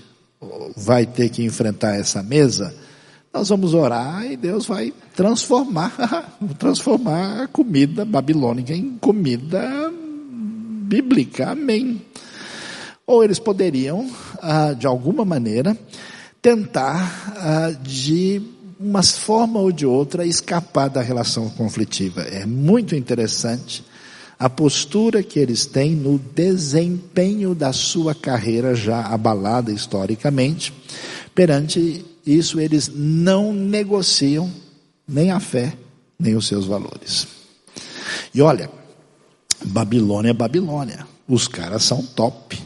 vai 0.76 1.06
ter 1.06 1.30
que 1.30 1.44
enfrentar 1.44 1.96
essa 1.96 2.24
mesa, 2.24 2.74
nós 3.32 3.50
vamos 3.50 3.76
orar 3.76 4.26
e 4.26 4.36
Deus 4.36 4.66
vai 4.66 4.92
transformar, 5.16 5.94
transformar 6.58 7.44
a 7.44 7.48
comida 7.48 8.04
babilônica 8.04 8.74
em 8.74 8.98
comida 8.98 9.94
bíblica. 10.88 11.52
Amém. 11.52 12.02
Ou 13.06 13.24
eles 13.24 13.38
poderiam, 13.38 14.10
ah, 14.42 14.74
de 14.74 14.88
alguma 14.88 15.24
maneira, 15.24 15.78
tentar 16.42 17.36
ah, 17.38 17.72
de 17.80 18.42
uma 18.80 19.04
forma 19.04 19.60
ou 19.60 19.72
de 19.72 19.86
outra 19.86 20.26
escapar 20.26 20.90
da 20.90 21.02
relação 21.02 21.48
conflitiva. 21.50 22.22
É 22.22 22.44
muito 22.44 22.96
interessante 22.96 23.84
a 24.40 24.50
postura 24.50 25.22
que 25.22 25.38
eles 25.38 25.66
têm 25.66 25.92
no 25.92 26.18
desempenho 26.18 27.54
da 27.54 27.74
sua 27.74 28.16
carreira 28.16 28.74
já 28.74 29.02
abalada 29.02 29.70
historicamente. 29.70 30.74
Perante 31.36 32.06
isso, 32.26 32.58
eles 32.58 32.90
não 32.96 33.52
negociam 33.52 34.50
nem 35.06 35.30
a 35.30 35.42
fé, 35.42 35.74
nem 36.18 36.36
os 36.36 36.48
seus 36.48 36.66
valores. 36.66 37.28
E 38.34 38.42
olha, 38.42 38.70
Babilônia 39.66 40.30
é 40.30 40.34
Babilônia. 40.34 41.06
Os 41.28 41.48
caras 41.50 41.84
são 41.84 42.02
top. 42.02 42.58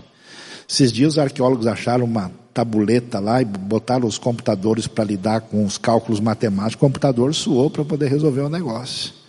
Esses 0.70 0.92
dias 0.92 1.14
os 1.14 1.20
arqueólogos 1.20 1.66
acharam 1.66 2.06
uma 2.06 2.32
tabuleta 2.54 3.20
lá 3.20 3.42
e 3.42 3.46
botaram 3.46 4.08
os 4.08 4.20
computadores 4.20 4.86
para 4.86 5.04
lidar 5.04 5.42
com 5.42 5.66
os 5.66 5.80
cálculos 5.80 6.20
matemáticos. 6.20 6.76
O 6.76 6.80
computador 6.86 7.34
suou 7.34 7.70
para 7.72 7.84
poder 7.84 8.10
resolver 8.10 8.42
o 8.42 8.50
negócio. 8.50 9.23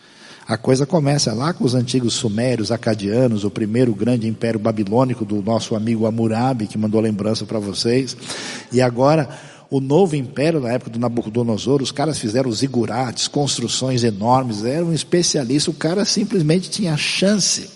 A 0.46 0.59
coisa 0.59 0.85
começa 0.85 1.33
lá 1.33 1.54
com 1.54 1.64
os 1.64 1.74
antigos 1.74 2.12
sumérios, 2.12 2.70
acadianos, 2.70 3.44
o 3.44 3.50
primeiro 3.50 3.94
grande 3.94 4.28
império 4.28 4.61
babilônico 4.61 5.24
do 5.24 5.40
nosso 5.40 5.74
amigo 5.74 6.04
Hammurabi, 6.04 6.66
que 6.66 6.76
mandou 6.76 7.00
lembrança 7.00 7.46
para 7.46 7.59
vocês. 7.59 8.14
E 8.70 8.83
agora, 8.83 9.26
o 9.70 9.80
novo 9.80 10.16
império, 10.16 10.61
na 10.61 10.70
época 10.72 10.90
do 10.90 10.98
Nabucodonosor, 10.98 11.80
os 11.80 11.90
caras 11.90 12.18
fizeram 12.18 12.52
zigurates, 12.52 13.26
construções 13.26 14.04
enormes, 14.04 14.64
era 14.66 14.85
um 14.85 14.92
especialista, 14.92 15.70
o 15.70 15.74
cara 15.74 16.04
simplesmente 16.04 16.68
tinha 16.68 16.94
chance 16.94 17.70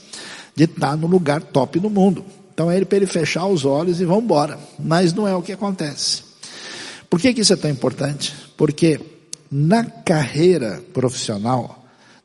de 0.55 0.65
estar 0.65 0.95
no 0.95 1.07
lugar 1.07 1.41
top 1.41 1.81
do 1.81 1.89
mundo. 1.89 2.23
Então 2.53 2.71
é 2.71 2.77
ele 2.77 2.85
para 2.85 2.97
ele 2.97 3.07
fechar 3.07 3.47
os 3.47 3.65
olhos 3.65 3.99
e 3.99 4.05
vamos 4.05 4.25
embora. 4.25 4.59
Mas 4.79 5.15
não 5.15 5.27
é 5.27 5.35
o 5.35 5.41
que 5.41 5.53
acontece. 5.53 6.23
Por 7.09 7.19
que, 7.19 7.33
que 7.33 7.41
isso 7.41 7.53
é 7.55 7.57
tão 7.57 7.71
importante? 7.71 8.35
Porque 8.57 9.01
na 9.51 9.85
carreira 9.85 10.83
profissional, 10.93 11.78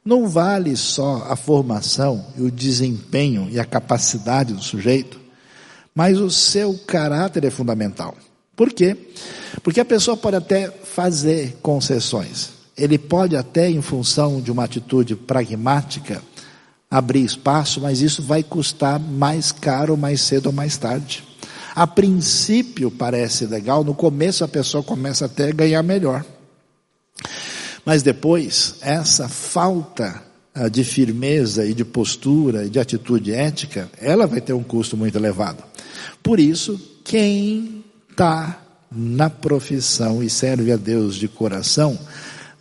não 0.06 0.28
vale 0.28 0.76
só 0.76 1.26
a 1.30 1.36
formação 1.36 2.26
e 2.38 2.42
o 2.42 2.52
desempenho 2.52 3.48
e 3.50 3.60
a 3.60 3.66
capacidade 3.66 4.54
do 4.54 4.62
sujeito, 4.62 5.20
mas 5.96 6.20
o 6.20 6.30
seu 6.30 6.78
caráter 6.86 7.46
é 7.46 7.50
fundamental. 7.50 8.16
Por 8.56 8.72
quê? 8.72 8.98
Porque 9.63 9.80
a 9.80 9.86
pessoa 9.86 10.18
pode 10.18 10.36
até 10.36 10.70
fazer 10.70 11.58
concessões. 11.62 12.50
Ele 12.78 12.98
pode 12.98 13.36
até, 13.36 13.70
em 13.70 13.82
função 13.82 14.42
de 14.42 14.52
uma 14.52 14.63
atitude 14.63 15.16
pragmática, 15.16 16.22
abrir 16.89 17.24
espaço, 17.24 17.82
mas 17.82 18.02
isso 18.02 18.22
vai 18.22 18.44
custar 18.44 19.00
mais 19.00 19.52
caro 19.52 19.98
mais 19.98 20.22
cedo 20.22 20.48
ou 20.48 20.52
mais 20.52 20.78
tarde. 20.78 21.24
A 21.76 21.88
princípio 21.88 22.92
parece 22.92 23.48
legal, 23.48 23.84
no 23.84 23.96
começo 23.96 24.44
a 24.44 24.48
pessoa 24.48 24.84
começa 24.84 25.26
até 25.26 25.50
a 25.50 25.54
ganhar 25.54 25.82
melhor. 25.82 26.24
Mas 27.86 28.02
depois, 28.02 28.76
essa 28.82 29.28
falta 29.28 30.24
ah, 30.56 30.69
de 30.69 30.84
firmeza 30.84 31.65
e 31.65 31.74
de 31.74 31.84
postura 31.84 32.65
e 32.65 32.69
de 32.69 32.80
atitude 32.80 33.34
ética, 33.34 33.89
ela 34.00 34.28
vai 34.28 34.39
ter 34.39 34.54
um 34.54 34.63
custo 34.63 34.96
muito 34.96 35.17
elevado. 35.17 35.63
Por 36.22 36.39
isso, 36.39 36.80
quem 37.04 37.84
está 38.10 38.62
na 38.96 39.30
profissão 39.30 40.24
e 40.24 40.30
serve 40.30 40.72
a 40.72 40.78
Deus 40.78 41.15
de 41.15 41.28
coração, 41.28 41.98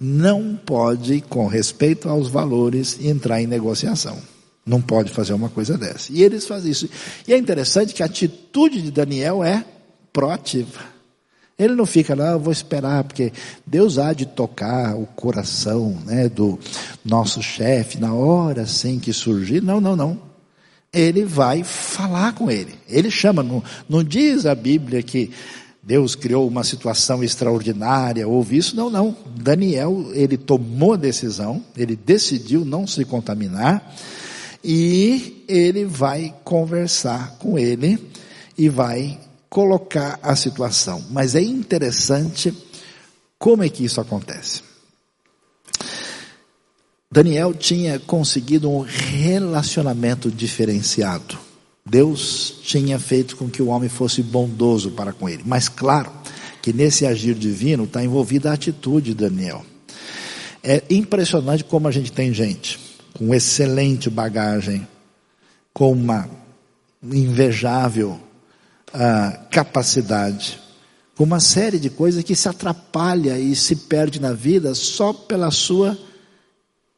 não 0.00 0.56
pode, 0.56 1.20
com 1.20 1.46
respeito 1.46 2.08
aos 2.08 2.28
valores, 2.28 2.98
entrar 3.00 3.40
em 3.40 3.46
negociação. 3.46 4.18
Não 4.64 4.80
pode 4.80 5.12
fazer 5.12 5.32
uma 5.32 5.48
coisa 5.48 5.76
dessa. 5.76 6.12
E 6.12 6.22
eles 6.22 6.46
fazem 6.46 6.70
isso. 6.70 6.88
E 7.26 7.32
é 7.32 7.38
interessante 7.38 7.94
que 7.94 8.02
a 8.02 8.06
atitude 8.06 8.80
de 8.80 8.90
Daniel 8.90 9.44
é 9.44 9.64
proativa. 10.12 10.91
Ele 11.62 11.74
não 11.74 11.86
fica 11.86 12.14
lá, 12.14 12.36
vou 12.36 12.52
esperar, 12.52 13.04
porque 13.04 13.32
Deus 13.66 13.98
há 13.98 14.12
de 14.12 14.26
tocar 14.26 14.96
o 14.96 15.06
coração 15.06 15.96
né, 16.04 16.28
do 16.28 16.58
nosso 17.04 17.42
chefe 17.42 17.98
na 17.98 18.12
hora 18.14 18.66
sem 18.66 18.98
que 18.98 19.12
surgir. 19.12 19.62
Não, 19.62 19.80
não, 19.80 19.96
não. 19.96 20.20
Ele 20.92 21.24
vai 21.24 21.62
falar 21.64 22.34
com 22.34 22.50
ele. 22.50 22.74
Ele 22.88 23.10
chama, 23.10 23.42
não, 23.42 23.62
não 23.88 24.04
diz 24.04 24.44
a 24.44 24.54
Bíblia 24.54 25.02
que 25.02 25.30
Deus 25.82 26.14
criou 26.14 26.46
uma 26.46 26.62
situação 26.62 27.24
extraordinária, 27.24 28.28
houve 28.28 28.56
isso. 28.56 28.76
Não, 28.76 28.88
não. 28.88 29.16
Daniel, 29.36 30.10
ele 30.12 30.36
tomou 30.36 30.92
a 30.92 30.96
decisão, 30.96 31.62
ele 31.76 31.96
decidiu 31.96 32.64
não 32.64 32.86
se 32.86 33.04
contaminar 33.04 33.94
e 34.62 35.44
ele 35.48 35.84
vai 35.84 36.32
conversar 36.44 37.36
com 37.38 37.58
ele 37.58 37.98
e 38.56 38.68
vai 38.68 39.18
colocar 39.52 40.18
a 40.22 40.34
situação. 40.34 41.04
Mas 41.10 41.34
é 41.34 41.42
interessante 41.42 42.54
como 43.38 43.62
é 43.62 43.68
que 43.68 43.84
isso 43.84 44.00
acontece. 44.00 44.62
Daniel 47.10 47.52
tinha 47.52 47.98
conseguido 47.98 48.70
um 48.70 48.80
relacionamento 48.80 50.30
diferenciado. 50.30 51.38
Deus 51.84 52.60
tinha 52.62 52.98
feito 52.98 53.36
com 53.36 53.50
que 53.50 53.60
o 53.60 53.66
homem 53.66 53.90
fosse 53.90 54.22
bondoso 54.22 54.92
para 54.92 55.12
com 55.12 55.28
ele. 55.28 55.42
Mas 55.44 55.68
claro 55.68 56.10
que 56.62 56.72
nesse 56.72 57.04
agir 57.04 57.34
divino 57.34 57.84
está 57.84 58.02
envolvida 58.02 58.50
a 58.50 58.54
atitude 58.54 59.10
de 59.10 59.16
Daniel. 59.16 59.66
É 60.64 60.82
impressionante 60.88 61.62
como 61.62 61.88
a 61.88 61.90
gente 61.90 62.10
tem 62.10 62.32
gente 62.32 62.80
com 63.12 63.34
excelente 63.34 64.08
bagagem, 64.08 64.88
com 65.74 65.92
uma 65.92 66.30
invejável 67.02 68.18
capacidade, 69.50 70.60
com 71.16 71.24
uma 71.24 71.40
série 71.40 71.78
de 71.78 71.90
coisas 71.90 72.22
que 72.24 72.34
se 72.34 72.48
atrapalha 72.48 73.38
e 73.38 73.54
se 73.54 73.76
perde 73.76 74.20
na 74.20 74.32
vida 74.32 74.74
só 74.74 75.12
pela 75.12 75.50
sua 75.50 75.96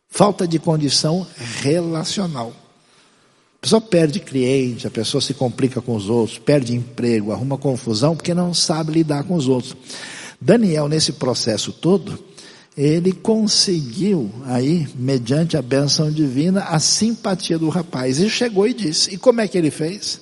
falta 0.09 0.47
de 0.47 0.59
condição 0.59 1.27
relacional. 1.61 2.53
A 3.57 3.61
pessoa 3.61 3.81
perde 3.81 4.21
cliente, 4.21 4.87
a 4.87 4.91
pessoa 4.91 5.21
se 5.21 5.35
complica 5.35 5.81
com 5.81 5.97
os 5.97 6.09
outros, 6.09 6.39
perde 6.39 6.75
emprego, 6.75 7.33
arruma 7.33 7.57
confusão 7.57 8.15
porque 8.15 8.35
não 8.35 8.53
sabe 8.53 8.93
lidar 8.93 9.25
com 9.25 9.35
os 9.35 9.49
outros. 9.49 9.75
Daniel, 10.41 10.89
nesse 10.89 11.13
processo 11.13 11.73
todo, 11.73 12.23
ele 12.77 13.13
conseguiu 13.13 14.31
aí, 14.45 14.87
mediante 14.97 15.57
a 15.57 15.63
benção 15.63 16.11
divina, 16.11 16.65
a 16.65 16.79
simpatia 16.79 17.59
do 17.59 17.69
rapaz. 17.69 18.19
E 18.19 18.29
chegou 18.29 18.67
e 18.67 18.75
disse: 18.75 19.15
E 19.15 19.17
como 19.17 19.41
é 19.41 19.49
que 19.49 19.57
ele 19.57 19.71
fez? 19.71 20.21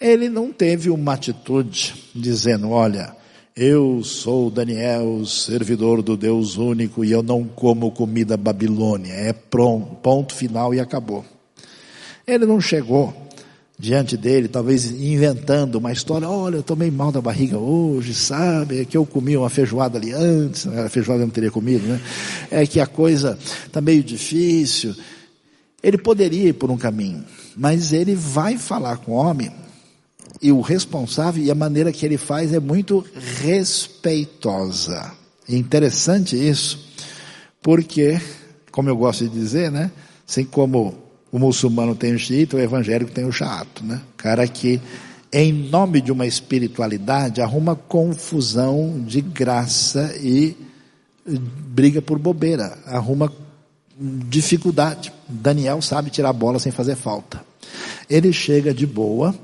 Ele 0.00 0.28
não 0.28 0.52
teve 0.52 0.90
uma 0.90 1.14
atitude 1.14 1.94
dizendo: 2.14 2.70
Olha, 2.70 3.14
eu 3.56 4.02
sou 4.02 4.50
Daniel, 4.50 5.24
servidor 5.24 6.02
do 6.02 6.16
Deus 6.16 6.56
único, 6.56 7.04
e 7.04 7.12
eu 7.12 7.22
não 7.22 7.44
como 7.44 7.92
comida 7.92 8.36
babilônia. 8.36 9.12
É 9.12 9.32
pronto, 9.32 9.94
ponto 9.96 10.34
final 10.34 10.74
e 10.74 10.80
acabou. 10.80 11.24
Ele 12.26 12.44
não 12.44 12.60
chegou 12.60 13.14
diante 13.78 14.16
dele, 14.16 14.48
talvez 14.48 14.90
inventando 14.90 15.76
uma 15.76 15.92
história, 15.92 16.28
olha, 16.28 16.56
eu 16.56 16.62
tomei 16.62 16.90
mal 16.90 17.12
da 17.12 17.20
barriga 17.20 17.58
hoje, 17.58 18.14
sabe, 18.14 18.80
é 18.80 18.84
que 18.84 18.96
eu 18.96 19.04
comi 19.04 19.36
uma 19.36 19.50
feijoada 19.50 19.98
ali 19.98 20.12
antes, 20.12 20.66
a 20.66 20.88
feijoada 20.88 21.22
eu 21.22 21.26
não 21.26 21.32
teria 21.32 21.50
comido, 21.50 21.86
né? 21.86 22.00
É 22.50 22.66
que 22.66 22.80
a 22.80 22.86
coisa 22.86 23.38
está 23.66 23.80
meio 23.80 24.02
difícil. 24.02 24.94
Ele 25.82 25.98
poderia 25.98 26.48
ir 26.48 26.54
por 26.54 26.70
um 26.70 26.76
caminho, 26.76 27.24
mas 27.56 27.92
ele 27.92 28.14
vai 28.14 28.56
falar 28.56 28.96
com 28.98 29.12
o 29.12 29.16
homem 29.16 29.50
e 30.44 30.52
o 30.52 30.60
responsável 30.60 31.42
e 31.42 31.50
a 31.50 31.54
maneira 31.54 31.90
que 31.90 32.04
ele 32.04 32.18
faz 32.18 32.52
é 32.52 32.60
muito 32.60 33.02
respeitosa. 33.40 35.10
É 35.48 35.56
interessante 35.56 36.36
isso, 36.36 36.86
porque, 37.62 38.20
como 38.70 38.90
eu 38.90 38.96
gosto 38.96 39.26
de 39.26 39.30
dizer, 39.30 39.70
né? 39.70 39.90
Assim 40.28 40.44
como 40.44 40.98
o 41.32 41.38
muçulmano 41.38 41.94
tem 41.94 42.14
o 42.14 42.18
xiita, 42.18 42.58
o 42.58 42.60
evangélico 42.60 43.10
tem 43.10 43.24
o 43.24 43.32
chato, 43.32 43.82
né? 43.82 44.02
Cara 44.18 44.46
que, 44.46 44.78
em 45.32 45.50
nome 45.50 46.02
de 46.02 46.12
uma 46.12 46.26
espiritualidade, 46.26 47.40
arruma 47.40 47.74
confusão 47.74 49.02
de 49.02 49.22
graça 49.22 50.14
e 50.20 50.54
briga 51.26 52.02
por 52.02 52.18
bobeira, 52.18 52.76
arruma 52.84 53.32
dificuldade. 53.98 55.10
Daniel 55.26 55.80
sabe 55.80 56.10
tirar 56.10 56.34
bola 56.34 56.58
sem 56.58 56.70
fazer 56.70 56.96
falta. 56.96 57.42
Ele 58.10 58.30
chega 58.30 58.74
de 58.74 58.86
boa, 58.86 59.34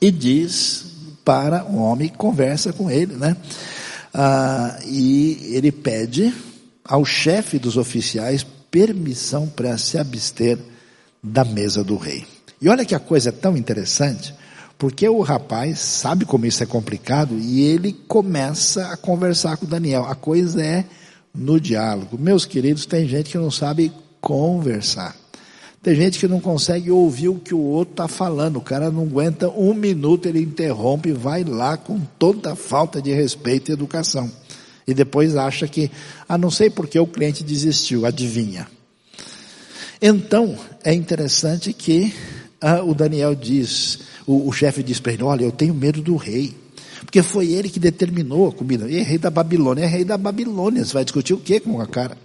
e 0.00 0.10
diz 0.10 0.84
para 1.24 1.64
o 1.64 1.76
homem, 1.76 2.08
conversa 2.08 2.72
com 2.72 2.90
ele, 2.90 3.14
né? 3.14 3.36
Ah, 4.12 4.78
e 4.86 5.50
ele 5.52 5.72
pede 5.72 6.32
ao 6.84 7.04
chefe 7.04 7.58
dos 7.58 7.76
oficiais 7.76 8.46
permissão 8.70 9.46
para 9.46 9.78
se 9.78 9.96
abster 9.98 10.58
da 11.22 11.44
mesa 11.44 11.82
do 11.82 11.96
rei. 11.96 12.26
E 12.60 12.68
olha 12.68 12.84
que 12.84 12.94
a 12.94 13.00
coisa 13.00 13.30
é 13.30 13.32
tão 13.32 13.56
interessante, 13.56 14.34
porque 14.78 15.08
o 15.08 15.20
rapaz 15.20 15.78
sabe 15.78 16.24
como 16.24 16.46
isso 16.46 16.62
é 16.62 16.66
complicado 16.66 17.38
e 17.38 17.62
ele 17.62 17.92
começa 18.06 18.88
a 18.88 18.96
conversar 18.96 19.56
com 19.56 19.66
Daniel. 19.66 20.04
A 20.04 20.14
coisa 20.14 20.62
é 20.62 20.84
no 21.34 21.60
diálogo. 21.60 22.18
Meus 22.18 22.44
queridos, 22.44 22.86
tem 22.86 23.08
gente 23.08 23.30
que 23.30 23.38
não 23.38 23.50
sabe 23.50 23.92
conversar. 24.20 25.23
Tem 25.84 25.94
gente 25.94 26.18
que 26.18 26.26
não 26.26 26.40
consegue 26.40 26.90
ouvir 26.90 27.28
o 27.28 27.34
que 27.34 27.54
o 27.54 27.60
outro 27.60 27.92
está 27.92 28.08
falando. 28.08 28.56
O 28.56 28.62
cara 28.62 28.90
não 28.90 29.02
aguenta 29.02 29.50
um 29.50 29.74
minuto, 29.74 30.26
ele 30.26 30.40
interrompe 30.40 31.12
vai 31.12 31.44
lá 31.44 31.76
com 31.76 32.00
toda 32.18 32.56
falta 32.56 33.02
de 33.02 33.12
respeito 33.12 33.70
e 33.70 33.74
educação. 33.74 34.32
E 34.88 34.94
depois 34.94 35.36
acha 35.36 35.68
que, 35.68 35.90
ah, 36.26 36.38
não 36.38 36.50
sei 36.50 36.70
porque 36.70 36.98
o 36.98 37.06
cliente 37.06 37.44
desistiu, 37.44 38.06
adivinha. 38.06 38.66
Então, 40.00 40.56
é 40.82 40.94
interessante 40.94 41.70
que 41.74 42.14
ah, 42.62 42.82
o 42.82 42.94
Daniel 42.94 43.34
diz, 43.34 43.98
o, 44.26 44.48
o 44.48 44.52
chefe 44.52 44.82
diz 44.82 44.98
para 44.98 45.12
ele, 45.12 45.22
olha, 45.22 45.44
eu 45.44 45.52
tenho 45.52 45.74
medo 45.74 46.00
do 46.00 46.16
rei. 46.16 46.56
Porque 47.04 47.22
foi 47.22 47.48
ele 47.48 47.68
que 47.68 47.78
determinou 47.78 48.48
a 48.48 48.52
comida. 48.52 48.90
E 48.90 49.02
rei 49.02 49.18
da 49.18 49.28
Babilônia, 49.28 49.84
é 49.84 49.86
rei 49.86 50.02
da 50.02 50.16
Babilônia. 50.16 50.82
Você 50.82 50.94
vai 50.94 51.04
discutir 51.04 51.34
o 51.34 51.38
que 51.38 51.60
com 51.60 51.78
a 51.78 51.86
cara? 51.86 52.16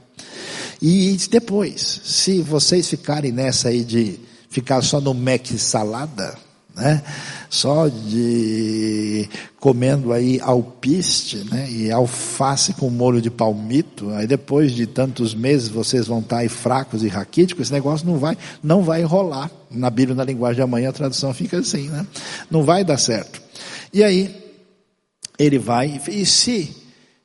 E 0.82 1.18
depois, 1.30 2.02
se 2.04 2.42
vocês 2.42 2.88
ficarem 2.88 3.32
nessa 3.32 3.70
aí 3.70 3.84
de 3.84 4.20
ficar 4.50 4.82
só 4.82 5.02
no 5.02 5.14
Mac 5.14 5.46
salada, 5.58 6.38
né? 6.76 7.04
Só 7.50 7.88
de 7.88 9.28
comendo 9.60 10.14
aí 10.14 10.40
alpiste, 10.40 11.38
né? 11.52 11.70
E 11.70 11.92
alface 11.92 12.74
com 12.74 12.90
molho 12.90 13.22
de 13.22 13.30
palmito, 13.30 14.10
aí 14.12 14.26
depois 14.26 14.72
de 14.72 14.88
tantos 14.88 15.36
meses 15.36 15.68
vocês 15.68 16.08
vão 16.08 16.20
estar 16.20 16.38
aí 16.38 16.50
fracos 16.50 17.04
e 17.04 17.08
raquíticos, 17.08 17.64
esse 17.64 17.74
negócio 17.74 18.08
não 18.08 18.18
vai, 18.18 18.38
não 18.64 18.82
vai 18.82 19.04
rolar. 19.04 19.52
Na 19.70 19.90
Bíblia, 19.90 20.16
na 20.16 20.24
linguagem 20.24 20.56
de 20.56 20.62
amanhã, 20.62 20.90
a 20.90 20.94
tradução 20.94 21.34
fica 21.34 21.60
assim, 21.60 21.90
né? 21.90 22.08
Não 22.50 22.64
vai 22.64 22.84
dar 22.84 22.98
certo. 22.98 23.42
E 23.94 24.04
aí, 24.04 24.36
ele 25.38 25.60
vai, 25.60 26.02
e 26.08 26.26
se 26.26 26.76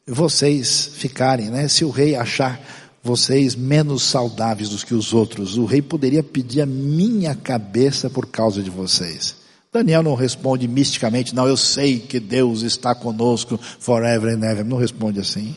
vocês 0.07 0.91
ficarem, 0.95 1.47
né? 1.47 1.69
Se 1.69 1.85
o 1.85 1.91
rei 1.91 2.15
achar 2.17 2.61
vocês 3.05 3.55
menos 3.55 4.03
saudáveis 4.03 4.71
do 4.71 4.79
que 4.79 4.95
os 4.95 5.13
outros. 5.13 5.59
O 5.59 5.67
rei 5.67 5.83
poderia 5.83 6.23
pedir 6.23 6.63
a 6.63 6.67
minha 6.67 7.35
cabeça 7.35 8.09
por 8.09 8.27
causa 8.27 8.63
de 8.63 8.71
vocês. 8.71 9.37
Daniel 9.71 10.03
não 10.03 10.15
responde 10.15 10.67
misticamente, 10.67 11.35
não, 11.35 11.47
eu 11.47 11.57
sei 11.57 11.99
que 11.99 12.19
Deus 12.19 12.63
está 12.63 12.95
conosco 12.95 13.61
forever 13.79 14.35
and 14.35 14.43
ever. 14.43 14.65
Não 14.65 14.79
responde 14.79 15.21
assim. 15.21 15.55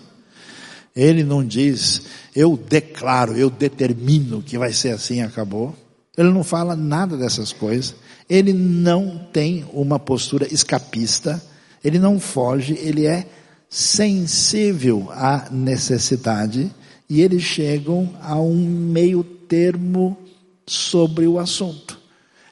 Ele 0.93 1.23
não 1.23 1.45
diz, 1.45 2.01
eu 2.35 2.57
declaro, 2.57 3.37
eu 3.37 3.49
determino 3.49 4.41
que 4.41 4.57
vai 4.57 4.73
ser 4.73 4.89
assim, 4.89 5.21
acabou. 5.21 5.73
Ele 6.17 6.31
não 6.31 6.43
fala 6.43 6.75
nada 6.75 7.15
dessas 7.15 7.53
coisas. 7.53 7.95
Ele 8.29 8.51
não 8.51 9.25
tem 9.31 9.63
uma 9.71 9.97
postura 9.97 10.51
escapista. 10.53 11.41
Ele 11.81 11.99
não 11.99 12.19
foge, 12.19 12.73
ele 12.73 13.05
é 13.05 13.25
sensível 13.69 15.07
à 15.11 15.47
necessidade 15.49 16.71
e 17.09 17.21
eles 17.21 17.43
chegam 17.43 18.09
a 18.21 18.35
um 18.39 18.55
meio 18.55 19.23
termo 19.23 20.17
sobre 20.65 21.27
o 21.27 21.39
assunto. 21.39 21.97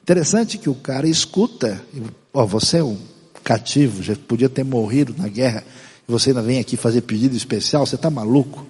Interessante 0.02 0.56
que 0.56 0.70
o 0.70 0.74
cara 0.74 1.06
escuta, 1.06 1.82
ó, 2.32 2.42
oh, 2.42 2.46
você 2.46 2.78
é 2.78 2.84
um 2.84 2.96
cativo, 3.42 4.02
já 4.02 4.16
podia 4.16 4.48
ter 4.48 4.64
morrido 4.64 5.14
na 5.16 5.28
guerra, 5.28 5.64
e 6.08 6.10
você 6.10 6.30
ainda 6.30 6.42
vem 6.42 6.58
aqui 6.58 6.76
fazer 6.76 7.02
pedido 7.02 7.36
especial, 7.36 7.84
você 7.84 7.96
está 7.96 8.08
maluco? 8.08 8.66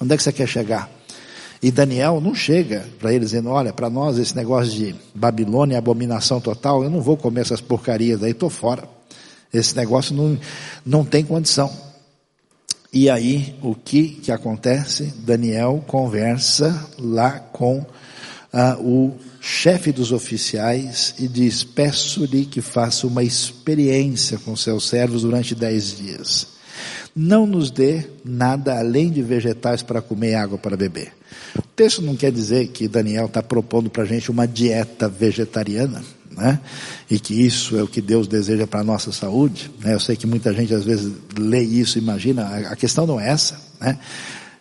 Onde 0.00 0.14
é 0.14 0.16
que 0.16 0.22
você 0.22 0.32
quer 0.32 0.46
chegar? 0.46 0.90
E 1.62 1.70
Daniel 1.70 2.20
não 2.20 2.34
chega 2.34 2.86
para 2.98 3.12
ele 3.12 3.24
dizendo, 3.24 3.48
olha, 3.48 3.72
para 3.72 3.88
nós 3.88 4.18
esse 4.18 4.36
negócio 4.36 4.70
de 4.70 4.94
Babilônia 5.14 5.76
é 5.76 5.78
abominação 5.78 6.40
total, 6.40 6.84
eu 6.84 6.90
não 6.90 7.00
vou 7.00 7.16
comer 7.16 7.40
essas 7.40 7.60
porcarias 7.60 8.22
aí, 8.22 8.32
estou 8.32 8.50
fora. 8.50 8.86
Esse 9.52 9.74
negócio 9.74 10.14
não, 10.14 10.38
não 10.84 11.04
tem 11.04 11.24
condição. 11.24 11.72
E 12.94 13.10
aí, 13.10 13.56
o 13.60 13.74
que 13.74 14.08
que 14.08 14.30
acontece? 14.30 15.12
Daniel 15.18 15.82
conversa 15.84 16.88
lá 16.96 17.40
com 17.40 17.84
ah, 18.52 18.78
o 18.78 19.12
chefe 19.40 19.90
dos 19.90 20.12
oficiais 20.12 21.12
e 21.18 21.26
diz: 21.26 21.64
Peço-lhe 21.64 22.46
que 22.46 22.60
faça 22.60 23.08
uma 23.08 23.24
experiência 23.24 24.38
com 24.38 24.54
seus 24.54 24.88
servos 24.88 25.22
durante 25.22 25.56
dez 25.56 25.96
dias. 25.96 26.46
Não 27.16 27.48
nos 27.48 27.68
dê 27.68 28.06
nada 28.24 28.78
além 28.78 29.10
de 29.10 29.22
vegetais 29.22 29.82
para 29.82 30.00
comer 30.00 30.30
e 30.30 30.34
água 30.36 30.56
para 30.56 30.76
beber. 30.76 31.12
O 31.58 31.62
texto 31.74 32.00
não 32.00 32.14
quer 32.14 32.30
dizer 32.30 32.68
que 32.68 32.86
Daniel 32.86 33.26
está 33.26 33.42
propondo 33.42 33.90
para 33.90 34.04
a 34.04 34.06
gente 34.06 34.30
uma 34.30 34.46
dieta 34.46 35.08
vegetariana, 35.08 36.00
né? 36.36 36.60
E 37.10 37.18
que 37.18 37.34
isso 37.34 37.76
é 37.76 37.82
o 37.82 37.86
que 37.86 38.00
Deus 38.00 38.26
deseja 38.26 38.66
para 38.66 38.80
a 38.80 38.84
nossa 38.84 39.12
saúde, 39.12 39.70
né? 39.80 39.94
Eu 39.94 40.00
sei 40.00 40.16
que 40.16 40.26
muita 40.26 40.52
gente 40.52 40.74
às 40.74 40.84
vezes 40.84 41.12
lê 41.36 41.62
isso, 41.62 41.98
imagina, 41.98 42.44
a 42.68 42.76
questão 42.76 43.06
não 43.06 43.20
é 43.20 43.28
essa, 43.28 43.60
né? 43.80 43.98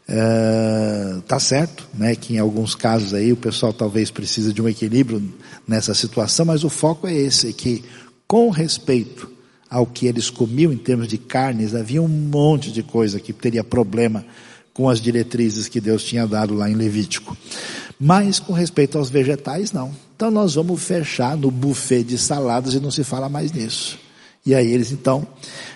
É, 0.07 1.17
tá 1.27 1.39
certo, 1.39 1.88
né? 1.93 2.15
Que 2.15 2.36
em 2.36 2.39
alguns 2.39 2.75
casos 2.75 3.13
aí 3.13 3.31
o 3.31 3.38
pessoal 3.38 3.71
talvez 3.71 4.12
precise 4.12 4.53
de 4.53 4.62
um 4.62 4.67
equilíbrio 4.67 5.21
nessa 5.67 5.93
situação, 5.93 6.45
mas 6.45 6.63
o 6.63 6.69
foco 6.69 7.07
é 7.07 7.13
esse, 7.13 7.53
que 7.53 7.83
com 8.27 8.49
respeito 8.49 9.31
ao 9.69 9.88
que 9.88 10.05
eles 10.05 10.29
comiam 10.29 10.71
em 10.71 10.77
termos 10.77 11.07
de 11.07 11.17
carnes, 11.17 11.73
havia 11.73 11.99
um 11.99 12.07
monte 12.07 12.71
de 12.71 12.83
coisa 12.83 13.19
que 13.19 13.33
teria 13.33 13.63
problema 13.63 14.23
com 14.71 14.88
as 14.88 15.01
diretrizes 15.01 15.67
que 15.67 15.81
Deus 15.81 16.03
tinha 16.03 16.27
dado 16.27 16.53
lá 16.53 16.69
em 16.69 16.75
Levítico. 16.75 17.36
Mas 17.99 18.39
com 18.39 18.53
respeito 18.53 18.97
aos 18.97 19.09
vegetais, 19.09 19.71
não. 19.71 19.91
Então 20.23 20.31
nós 20.31 20.55
vamos 20.55 20.81
fechar 20.81 21.36
no 21.36 21.51
buffet 21.51 22.01
de 22.01 22.17
saladas 22.17 22.73
e 22.73 22.79
não 22.79 22.89
se 22.89 23.03
fala 23.03 23.27
mais 23.27 23.51
nisso. 23.51 23.99
E 24.45 24.55
aí 24.55 24.71
eles 24.71 24.89
então 24.93 25.27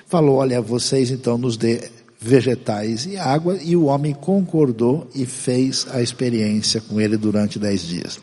falou, 0.05 0.37
olha, 0.37 0.61
vocês 0.61 1.11
então 1.11 1.37
nos 1.37 1.57
dê 1.57 1.91
vegetais 2.17 3.05
e 3.05 3.17
água, 3.17 3.59
e 3.61 3.75
o 3.75 3.87
homem 3.87 4.13
concordou 4.13 5.05
e 5.13 5.25
fez 5.25 5.85
a 5.91 6.01
experiência 6.01 6.79
com 6.79 7.01
ele 7.01 7.17
durante 7.17 7.59
dez 7.59 7.81
dias. 7.81 8.21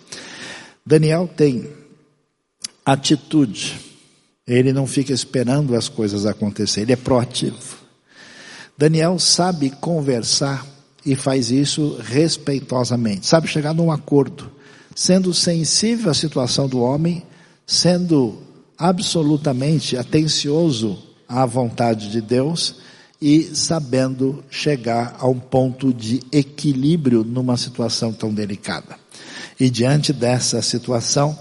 Daniel 0.87 1.28
tem 1.28 1.68
atitude, 2.87 3.78
ele 4.46 4.72
não 4.72 4.87
fica 4.87 5.12
esperando 5.12 5.76
as 5.76 5.90
coisas 5.90 6.24
acontecerem, 6.24 6.84
ele 6.84 6.92
é 6.94 6.96
proativo. 6.96 7.76
Daniel 8.78 9.18
sabe 9.18 9.68
conversar 9.68 10.66
e 11.04 11.14
faz 11.14 11.50
isso 11.50 11.98
respeitosamente, 12.02 13.26
sabe 13.26 13.46
chegar 13.46 13.74
num 13.74 13.92
acordo, 13.92 14.53
sendo 14.94 15.35
sensível 15.35 16.11
à 16.11 16.14
situação 16.14 16.68
do 16.68 16.80
homem, 16.80 17.22
sendo 17.66 18.38
absolutamente 18.78 19.96
atencioso 19.96 20.98
à 21.28 21.44
vontade 21.46 22.11
de 22.11 22.20
Deus 22.20 22.76
e 23.20 23.54
sabendo 23.54 24.44
chegar 24.50 25.16
a 25.18 25.26
um 25.26 25.38
ponto 25.38 25.92
de 25.92 26.20
equilíbrio 26.30 27.24
numa 27.24 27.57
situação 27.57 28.12
tão 28.12 28.33
delicada. 28.33 28.98
E 29.59 29.70
diante 29.70 30.12
dessa 30.12 30.61
situação, 30.61 31.38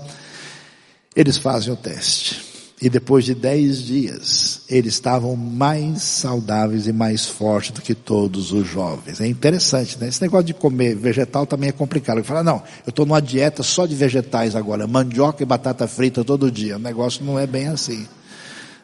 eles 1.15 1.37
fazem 1.37 1.73
o 1.73 1.75
teste. 1.75 2.52
E 2.83 2.89
depois 2.89 3.23
de 3.23 3.33
dez 3.33 3.81
dias, 3.81 4.59
eles 4.67 4.95
estavam 4.95 5.37
mais 5.37 6.03
saudáveis 6.03 6.85
e 6.85 6.91
mais 6.91 7.25
fortes 7.25 7.71
do 7.71 7.81
que 7.81 7.95
todos 7.95 8.51
os 8.51 8.67
jovens. 8.67 9.21
É 9.21 9.25
interessante, 9.25 9.97
né? 9.97 10.09
Esse 10.09 10.21
negócio 10.21 10.47
de 10.47 10.53
comer 10.53 10.93
vegetal 10.93 11.45
também 11.45 11.69
é 11.69 11.71
complicado. 11.71 12.17
Ele 12.17 12.27
fala, 12.27 12.43
não, 12.43 12.61
eu 12.85 12.89
estou 12.89 13.05
numa 13.05 13.21
dieta 13.21 13.63
só 13.63 13.85
de 13.85 13.95
vegetais 13.95 14.53
agora, 14.53 14.85
mandioca 14.85 15.41
e 15.41 15.45
batata 15.45 15.87
frita 15.87 16.25
todo 16.25 16.51
dia. 16.51 16.75
O 16.75 16.79
negócio 16.79 17.23
não 17.23 17.39
é 17.39 17.47
bem 17.47 17.69
assim. 17.69 18.05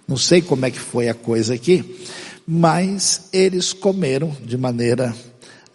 Não 0.08 0.16
sei 0.16 0.42
como 0.42 0.66
é 0.66 0.72
que 0.72 0.80
foi 0.80 1.10
a 1.10 1.14
coisa 1.14 1.54
aqui, 1.54 2.02
mas 2.48 3.24
eles 3.34 3.74
comeram 3.74 4.34
de 4.46 4.56
maneira 4.56 5.14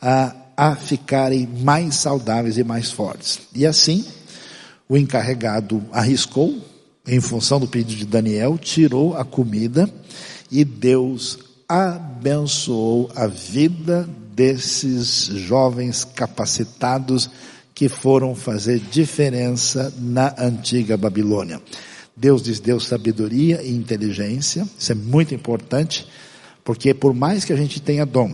a, 0.00 0.34
a 0.56 0.74
ficarem 0.76 1.46
mais 1.60 1.96
saudáveis 1.96 2.56
e 2.56 2.64
mais 2.64 2.90
fortes. 2.90 3.40
E 3.54 3.66
assim, 3.66 4.02
o 4.88 4.96
encarregado 4.96 5.84
arriscou, 5.92 6.72
em 7.06 7.20
função 7.20 7.60
do 7.60 7.66
pedido 7.66 7.98
de 7.98 8.06
Daniel, 8.06 8.58
tirou 8.58 9.16
a 9.16 9.24
comida 9.24 9.88
e 10.50 10.64
Deus 10.64 11.38
abençoou 11.68 13.10
a 13.14 13.26
vida 13.26 14.08
desses 14.34 15.26
jovens 15.26 16.04
capacitados 16.04 17.30
que 17.74 17.88
foram 17.88 18.34
fazer 18.34 18.78
diferença 18.78 19.92
na 19.98 20.34
antiga 20.38 20.96
Babilônia. 20.96 21.60
Deus 22.16 22.42
lhes 22.42 22.60
deu 22.60 22.78
sabedoria 22.78 23.60
e 23.62 23.74
inteligência, 23.74 24.66
isso 24.78 24.92
é 24.92 24.94
muito 24.94 25.34
importante, 25.34 26.06
porque 26.62 26.94
por 26.94 27.12
mais 27.12 27.44
que 27.44 27.52
a 27.52 27.56
gente 27.56 27.80
tenha 27.80 28.06
dom, 28.06 28.32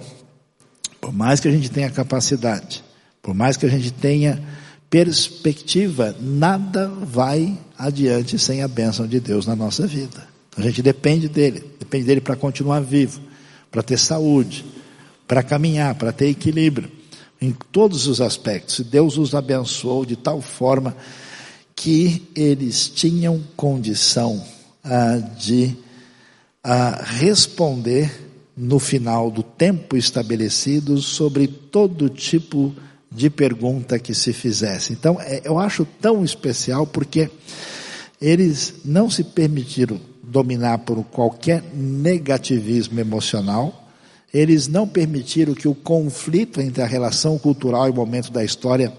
por 1.00 1.12
mais 1.12 1.40
que 1.40 1.48
a 1.48 1.50
gente 1.50 1.70
tenha 1.70 1.90
capacidade, 1.90 2.84
por 3.22 3.34
mais 3.34 3.56
que 3.56 3.64
a 3.64 3.70
gente 3.70 3.90
tenha 3.90 4.42
perspectiva, 4.90 6.14
nada 6.20 6.88
vai 6.88 7.56
adiante 7.78 8.36
sem 8.38 8.60
a 8.62 8.68
bênção 8.68 9.06
de 9.06 9.20
Deus 9.20 9.46
na 9.46 9.54
nossa 9.54 9.86
vida. 9.86 10.28
A 10.56 10.60
gente 10.60 10.82
depende 10.82 11.28
dele, 11.28 11.64
depende 11.78 12.04
dele 12.04 12.20
para 12.20 12.34
continuar 12.34 12.80
vivo, 12.80 13.20
para 13.70 13.82
ter 13.82 13.96
saúde, 13.96 14.64
para 15.28 15.44
caminhar, 15.44 15.94
para 15.94 16.12
ter 16.12 16.28
equilíbrio, 16.28 16.90
em 17.40 17.54
todos 17.70 18.08
os 18.08 18.20
aspectos. 18.20 18.80
Deus 18.80 19.16
os 19.16 19.32
abençoou 19.32 20.04
de 20.04 20.16
tal 20.16 20.42
forma 20.42 20.96
que 21.74 22.28
eles 22.34 22.88
tinham 22.88 23.40
condição 23.56 24.44
ah, 24.82 25.16
de 25.16 25.74
ah, 26.64 27.00
responder 27.02 28.28
no 28.56 28.78
final 28.78 29.30
do 29.30 29.42
tempo 29.42 29.96
estabelecido 29.96 31.00
sobre 31.00 31.46
todo 31.46 32.10
tipo 32.10 32.74
de 33.10 33.28
pergunta 33.28 33.98
que 33.98 34.14
se 34.14 34.32
fizesse. 34.32 34.92
Então, 34.92 35.20
é, 35.20 35.42
eu 35.44 35.58
acho 35.58 35.84
tão 36.00 36.24
especial 36.24 36.86
porque 36.86 37.30
eles 38.20 38.74
não 38.84 39.10
se 39.10 39.24
permitiram 39.24 40.00
dominar 40.22 40.78
por 40.78 41.02
qualquer 41.04 41.62
negativismo 41.74 43.00
emocional, 43.00 43.88
eles 44.32 44.68
não 44.68 44.86
permitiram 44.86 45.54
que 45.54 45.66
o 45.66 45.74
conflito 45.74 46.60
entre 46.60 46.82
a 46.82 46.86
relação 46.86 47.36
cultural 47.36 47.88
e 47.88 47.90
o 47.90 47.94
momento 47.94 48.30
da 48.30 48.44
história 48.44 48.92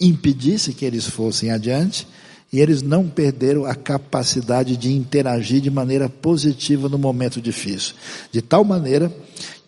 impedisse 0.00 0.72
que 0.72 0.84
eles 0.84 1.06
fossem 1.06 1.52
adiante, 1.52 2.08
e 2.52 2.60
eles 2.60 2.82
não 2.82 3.08
perderam 3.08 3.64
a 3.64 3.74
capacidade 3.74 4.76
de 4.76 4.92
interagir 4.92 5.60
de 5.60 5.70
maneira 5.70 6.08
positiva 6.10 6.86
no 6.86 6.98
momento 6.98 7.40
difícil. 7.40 7.94
De 8.30 8.42
tal 8.42 8.62
maneira 8.62 9.10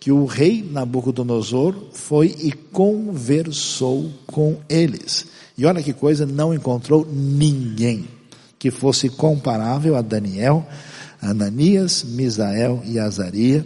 que 0.05 0.11
o 0.11 0.25
rei 0.25 0.63
Nabucodonosor 0.63 1.73
foi 1.91 2.27
e 2.37 2.51
conversou 2.51 4.11
com 4.27 4.55
eles. 4.69 5.25
E 5.57 5.65
olha 5.65 5.81
que 5.81 5.93
coisa, 5.93 6.27
não 6.27 6.53
encontrou 6.53 7.07
ninguém 7.11 8.07
que 8.59 8.69
fosse 8.69 9.09
comparável 9.09 9.95
a 9.95 10.03
Daniel, 10.03 10.63
Ananias, 11.19 12.03
Misael 12.03 12.83
e 12.85 12.99
Azaria, 12.99 13.65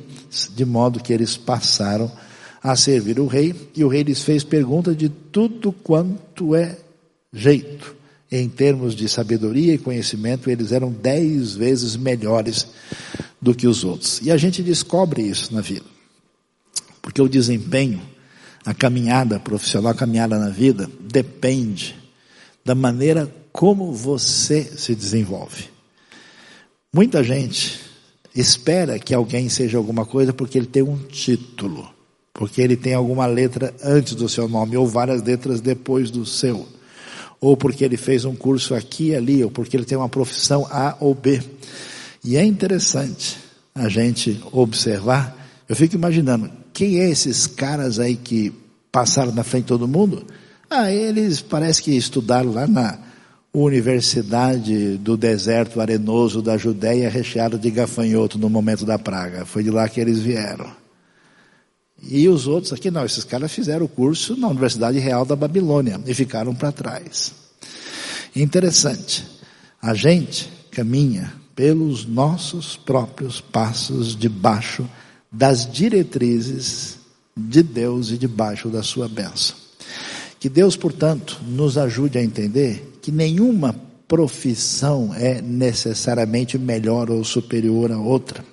de 0.55 0.63
modo 0.63 1.03
que 1.03 1.11
eles 1.11 1.35
passaram 1.35 2.09
a 2.63 2.73
servir 2.73 3.19
o 3.19 3.27
rei, 3.27 3.53
e 3.75 3.83
o 3.83 3.89
rei 3.89 4.03
lhes 4.03 4.21
fez 4.21 4.41
pergunta 4.41 4.95
de 4.95 5.09
tudo 5.09 5.73
quanto 5.73 6.55
é 6.55 6.77
jeito. 7.33 7.97
Em 8.31 8.47
termos 8.47 8.95
de 8.95 9.09
sabedoria 9.09 9.73
e 9.73 9.77
conhecimento, 9.77 10.49
eles 10.49 10.71
eram 10.71 10.89
dez 10.89 11.53
vezes 11.53 11.97
melhores 11.97 12.65
do 13.41 13.53
que 13.53 13.67
os 13.67 13.83
outros. 13.83 14.21
E 14.23 14.31
a 14.31 14.37
gente 14.37 14.63
descobre 14.63 15.21
isso 15.21 15.53
na 15.53 15.59
vida. 15.59 15.98
Porque 17.09 17.23
o 17.23 17.27
desempenho, 17.27 17.99
a 18.63 18.71
caminhada 18.71 19.39
profissional, 19.39 19.93
a 19.93 19.95
caminhada 19.95 20.37
na 20.37 20.49
vida, 20.49 20.87
depende 20.99 21.95
da 22.63 22.75
maneira 22.75 23.27
como 23.51 23.91
você 23.91 24.63
se 24.63 24.93
desenvolve. 24.93 25.71
Muita 26.93 27.23
gente 27.23 27.79
espera 28.35 28.99
que 28.99 29.11
alguém 29.11 29.49
seja 29.49 29.79
alguma 29.79 30.05
coisa 30.05 30.31
porque 30.31 30.55
ele 30.55 30.67
tem 30.67 30.83
um 30.83 30.99
título, 30.99 31.89
porque 32.31 32.61
ele 32.61 32.77
tem 32.77 32.93
alguma 32.93 33.25
letra 33.25 33.73
antes 33.83 34.13
do 34.13 34.29
seu 34.29 34.47
nome 34.47 34.77
ou 34.77 34.85
várias 34.85 35.23
letras 35.23 35.59
depois 35.59 36.11
do 36.11 36.27
seu, 36.27 36.67
ou 37.41 37.57
porque 37.57 37.83
ele 37.83 37.97
fez 37.97 38.23
um 38.23 38.35
curso 38.35 38.75
aqui 38.75 39.07
e 39.07 39.15
ali, 39.15 39.43
ou 39.43 39.49
porque 39.49 39.75
ele 39.75 39.85
tem 39.85 39.97
uma 39.97 40.09
profissão 40.09 40.67
A 40.69 40.95
ou 40.99 41.15
B. 41.15 41.41
E 42.23 42.37
é 42.37 42.45
interessante 42.45 43.35
a 43.73 43.89
gente 43.89 44.39
observar. 44.51 45.35
Eu 45.67 45.75
fico 45.75 45.95
imaginando 45.95 46.59
quem 46.79 46.97
é 47.01 47.09
esses 47.09 47.45
caras 47.45 47.99
aí 47.99 48.15
que 48.15 48.53
passaram 48.89 49.33
na 49.33 49.43
frente 49.43 49.63
de 49.63 49.67
todo 49.67 49.85
mundo? 49.85 50.25
Ah, 50.69 50.89
eles 50.89 51.41
parece 51.41 51.83
que 51.83 51.91
estudaram 51.91 52.53
lá 52.53 52.65
na 52.65 52.97
Universidade 53.53 54.95
do 54.95 55.17
Deserto 55.17 55.81
Arenoso 55.81 56.41
da 56.41 56.57
Judéia, 56.57 57.09
recheado 57.09 57.59
de 57.59 57.69
gafanhoto 57.69 58.39
no 58.39 58.49
momento 58.49 58.85
da 58.85 58.97
praga. 58.97 59.45
Foi 59.45 59.61
de 59.61 59.69
lá 59.69 59.89
que 59.89 59.99
eles 59.99 60.19
vieram. 60.19 60.71
E 62.01 62.29
os 62.29 62.47
outros 62.47 62.71
aqui, 62.71 62.89
não, 62.89 63.03
esses 63.03 63.25
caras 63.25 63.51
fizeram 63.51 63.85
o 63.85 63.89
curso 63.89 64.37
na 64.37 64.47
Universidade 64.47 64.99
Real 64.99 65.25
da 65.25 65.35
Babilônia 65.35 65.99
e 66.05 66.13
ficaram 66.13 66.55
para 66.55 66.71
trás. 66.71 67.33
Interessante. 68.33 69.27
A 69.81 69.93
gente 69.93 70.49
caminha 70.71 71.33
pelos 71.53 72.05
nossos 72.05 72.77
próprios 72.77 73.41
passos 73.41 74.15
debaixo 74.15 74.87
das 75.31 75.69
diretrizes 75.71 76.97
de 77.35 77.63
Deus 77.63 78.11
e 78.11 78.17
debaixo 78.17 78.69
da 78.69 78.83
sua 78.83 79.07
bênção. 79.07 79.55
Que 80.39 80.49
Deus, 80.49 80.75
portanto, 80.75 81.39
nos 81.45 81.77
ajude 81.77 82.17
a 82.17 82.23
entender 82.23 82.97
que 83.01 83.11
nenhuma 83.11 83.75
profissão 84.07 85.13
é 85.13 85.41
necessariamente 85.41 86.57
melhor 86.57 87.11
ou 87.11 87.23
superior 87.23 87.91
a 87.91 87.99
outra, 87.99 88.43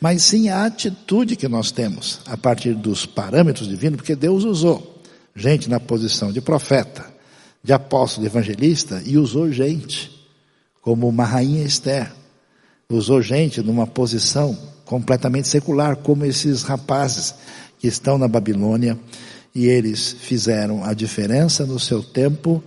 mas 0.00 0.22
sim 0.22 0.48
a 0.48 0.66
atitude 0.66 1.36
que 1.36 1.48
nós 1.48 1.70
temos 1.70 2.20
a 2.26 2.36
partir 2.36 2.74
dos 2.74 3.06
parâmetros 3.06 3.68
divinos, 3.68 3.96
porque 3.96 4.14
Deus 4.14 4.44
usou 4.44 5.02
gente 5.34 5.70
na 5.70 5.80
posição 5.80 6.32
de 6.32 6.40
profeta, 6.40 7.04
de 7.62 7.72
apóstolo, 7.72 8.26
de 8.26 8.32
evangelista 8.32 9.02
e 9.06 9.16
usou 9.16 9.50
gente 9.50 10.10
como 10.82 11.08
uma 11.08 11.24
rainha 11.24 11.64
Esther. 11.64 12.12
Usou 12.90 13.22
gente 13.22 13.62
numa 13.62 13.86
posição 13.86 14.56
completamente 14.84 15.48
secular, 15.48 15.96
como 15.96 16.24
esses 16.24 16.62
rapazes 16.62 17.34
que 17.78 17.86
estão 17.86 18.18
na 18.18 18.28
Babilônia, 18.28 18.98
e 19.54 19.66
eles 19.66 20.16
fizeram 20.18 20.84
a 20.84 20.92
diferença 20.92 21.64
no 21.64 21.78
seu 21.78 22.02
tempo, 22.02 22.62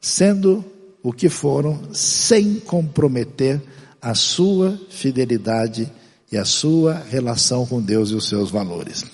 sendo 0.00 0.64
o 1.02 1.12
que 1.12 1.28
foram, 1.28 1.80
sem 1.92 2.56
comprometer 2.56 3.60
a 4.00 4.14
sua 4.14 4.78
fidelidade 4.90 5.90
e 6.30 6.36
a 6.36 6.44
sua 6.44 6.94
relação 7.10 7.64
com 7.66 7.80
Deus 7.80 8.10
e 8.10 8.14
os 8.14 8.28
seus 8.28 8.50
valores. 8.50 9.04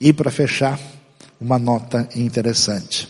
E 0.00 0.12
para 0.12 0.30
fechar, 0.30 0.80
uma 1.40 1.58
nota 1.58 2.08
interessante. 2.16 3.08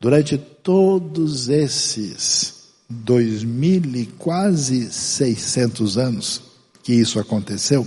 Durante 0.00 0.36
todos 0.36 1.48
esses 1.48 2.54
dois 2.88 3.42
mil 3.42 3.82
e 3.94 4.06
quase 4.06 4.92
seiscentos 4.92 5.96
anos 5.96 6.42
que 6.82 6.92
isso 6.94 7.18
aconteceu, 7.18 7.86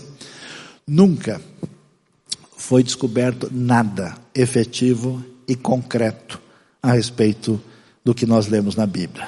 nunca 0.90 1.40
foi 2.58 2.84
descoberto 2.84 3.48
nada 3.52 4.18
efetivo 4.34 5.24
e 5.48 5.56
concreto 5.56 6.42
a 6.82 6.94
respeito 6.94 7.62
do 8.04 8.14
que 8.14 8.26
nós 8.26 8.48
lemos 8.48 8.76
na 8.76 8.88
Bíblia. 8.88 9.28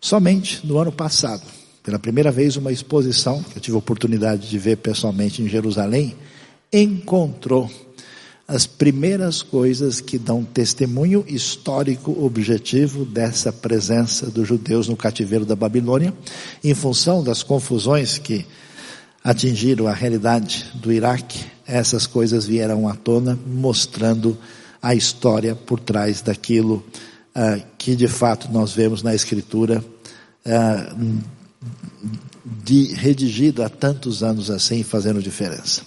Somente 0.00 0.66
no 0.66 0.78
ano 0.78 0.90
passado, 0.90 1.42
pela 1.82 1.98
primeira 1.98 2.32
vez, 2.32 2.56
uma 2.56 2.72
exposição, 2.72 3.42
que 3.42 3.58
eu 3.58 3.60
tive 3.60 3.74
a 3.74 3.78
oportunidade 3.78 4.48
de 4.48 4.58
ver 4.58 4.76
pessoalmente 4.78 5.42
em 5.42 5.48
Jerusalém, 5.48 6.16
encontrou 6.72 7.70
as 8.48 8.66
primeiras 8.66 9.42
coisas 9.42 10.00
que 10.00 10.18
dão 10.18 10.44
testemunho 10.44 11.24
histórico 11.26 12.24
objetivo 12.24 13.04
dessa 13.04 13.52
presença 13.52 14.30
dos 14.30 14.48
judeus 14.48 14.88
no 14.88 14.96
cativeiro 14.96 15.44
da 15.44 15.56
Babilônia, 15.56 16.12
em 16.62 16.74
função 16.74 17.22
das 17.22 17.42
confusões 17.42 18.18
que 18.18 18.46
atingiram 19.24 19.86
a 19.86 19.94
realidade 19.94 20.66
do 20.74 20.92
Iraque, 20.92 21.46
essas 21.66 22.06
coisas 22.06 22.46
vieram 22.46 22.86
à 22.86 22.94
tona, 22.94 23.38
mostrando 23.46 24.36
a 24.82 24.94
história 24.94 25.54
por 25.54 25.80
trás 25.80 26.20
daquilo 26.20 26.84
uh, 27.34 27.64
que 27.78 27.96
de 27.96 28.06
fato 28.06 28.52
nós 28.52 28.72
vemos 28.72 29.02
na 29.02 29.14
Escritura, 29.14 29.82
uh, 30.44 31.22
de, 32.62 32.92
redigido 32.92 33.62
há 33.62 33.70
tantos 33.70 34.22
anos 34.22 34.50
assim, 34.50 34.82
fazendo 34.82 35.22
diferença. 35.22 35.80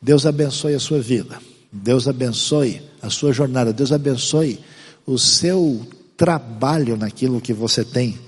Deus 0.00 0.26
abençoe 0.26 0.74
a 0.74 0.80
sua 0.80 1.00
vida. 1.00 1.38
Deus 1.72 2.06
abençoe 2.06 2.82
a 3.00 3.08
sua 3.08 3.32
jornada, 3.32 3.72
Deus 3.72 3.90
abençoe 3.90 4.60
o 5.06 5.18
seu 5.18 5.86
trabalho 6.16 6.96
naquilo 6.96 7.40
que 7.40 7.52
você 7.52 7.84
tem 7.84 8.18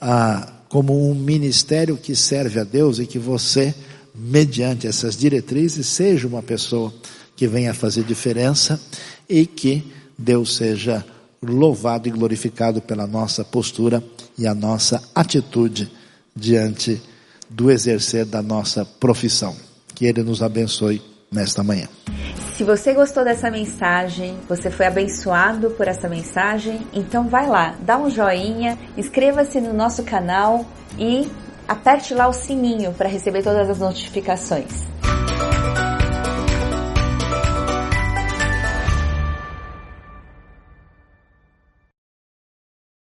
ah, 0.00 0.51
como 0.72 1.06
um 1.06 1.14
ministério 1.14 1.98
que 1.98 2.16
serve 2.16 2.58
a 2.58 2.64
Deus 2.64 2.98
e 2.98 3.04
que 3.06 3.18
você, 3.18 3.74
mediante 4.14 4.86
essas 4.86 5.14
diretrizes, 5.14 5.86
seja 5.86 6.26
uma 6.26 6.42
pessoa 6.42 6.90
que 7.36 7.46
venha 7.46 7.74
fazer 7.74 8.04
diferença 8.04 8.80
e 9.28 9.44
que 9.44 9.84
Deus 10.16 10.56
seja 10.56 11.04
louvado 11.42 12.08
e 12.08 12.10
glorificado 12.10 12.80
pela 12.80 13.06
nossa 13.06 13.44
postura 13.44 14.02
e 14.38 14.46
a 14.46 14.54
nossa 14.54 15.02
atitude 15.14 15.92
diante 16.34 17.02
do 17.50 17.70
exercer 17.70 18.24
da 18.24 18.40
nossa 18.40 18.82
profissão. 18.82 19.54
Que 19.94 20.06
Ele 20.06 20.22
nos 20.22 20.42
abençoe 20.42 21.02
nesta 21.32 21.62
manhã. 21.62 21.88
Se 22.56 22.64
você 22.64 22.92
gostou 22.92 23.24
dessa 23.24 23.50
mensagem, 23.50 24.38
você 24.48 24.70
foi 24.70 24.86
abençoado 24.86 25.70
por 25.70 25.88
essa 25.88 26.08
mensagem, 26.08 26.86
então 26.92 27.26
vai 27.28 27.48
lá, 27.48 27.74
dá 27.80 27.96
um 27.96 28.10
joinha, 28.10 28.78
inscreva-se 28.96 29.60
no 29.60 29.72
nosso 29.72 30.02
canal 30.04 30.64
e 30.98 31.28
aperte 31.66 32.14
lá 32.14 32.28
o 32.28 32.32
sininho 32.32 32.92
para 32.92 33.08
receber 33.08 33.42
todas 33.42 33.70
as 33.70 33.78
notificações. 33.78 34.91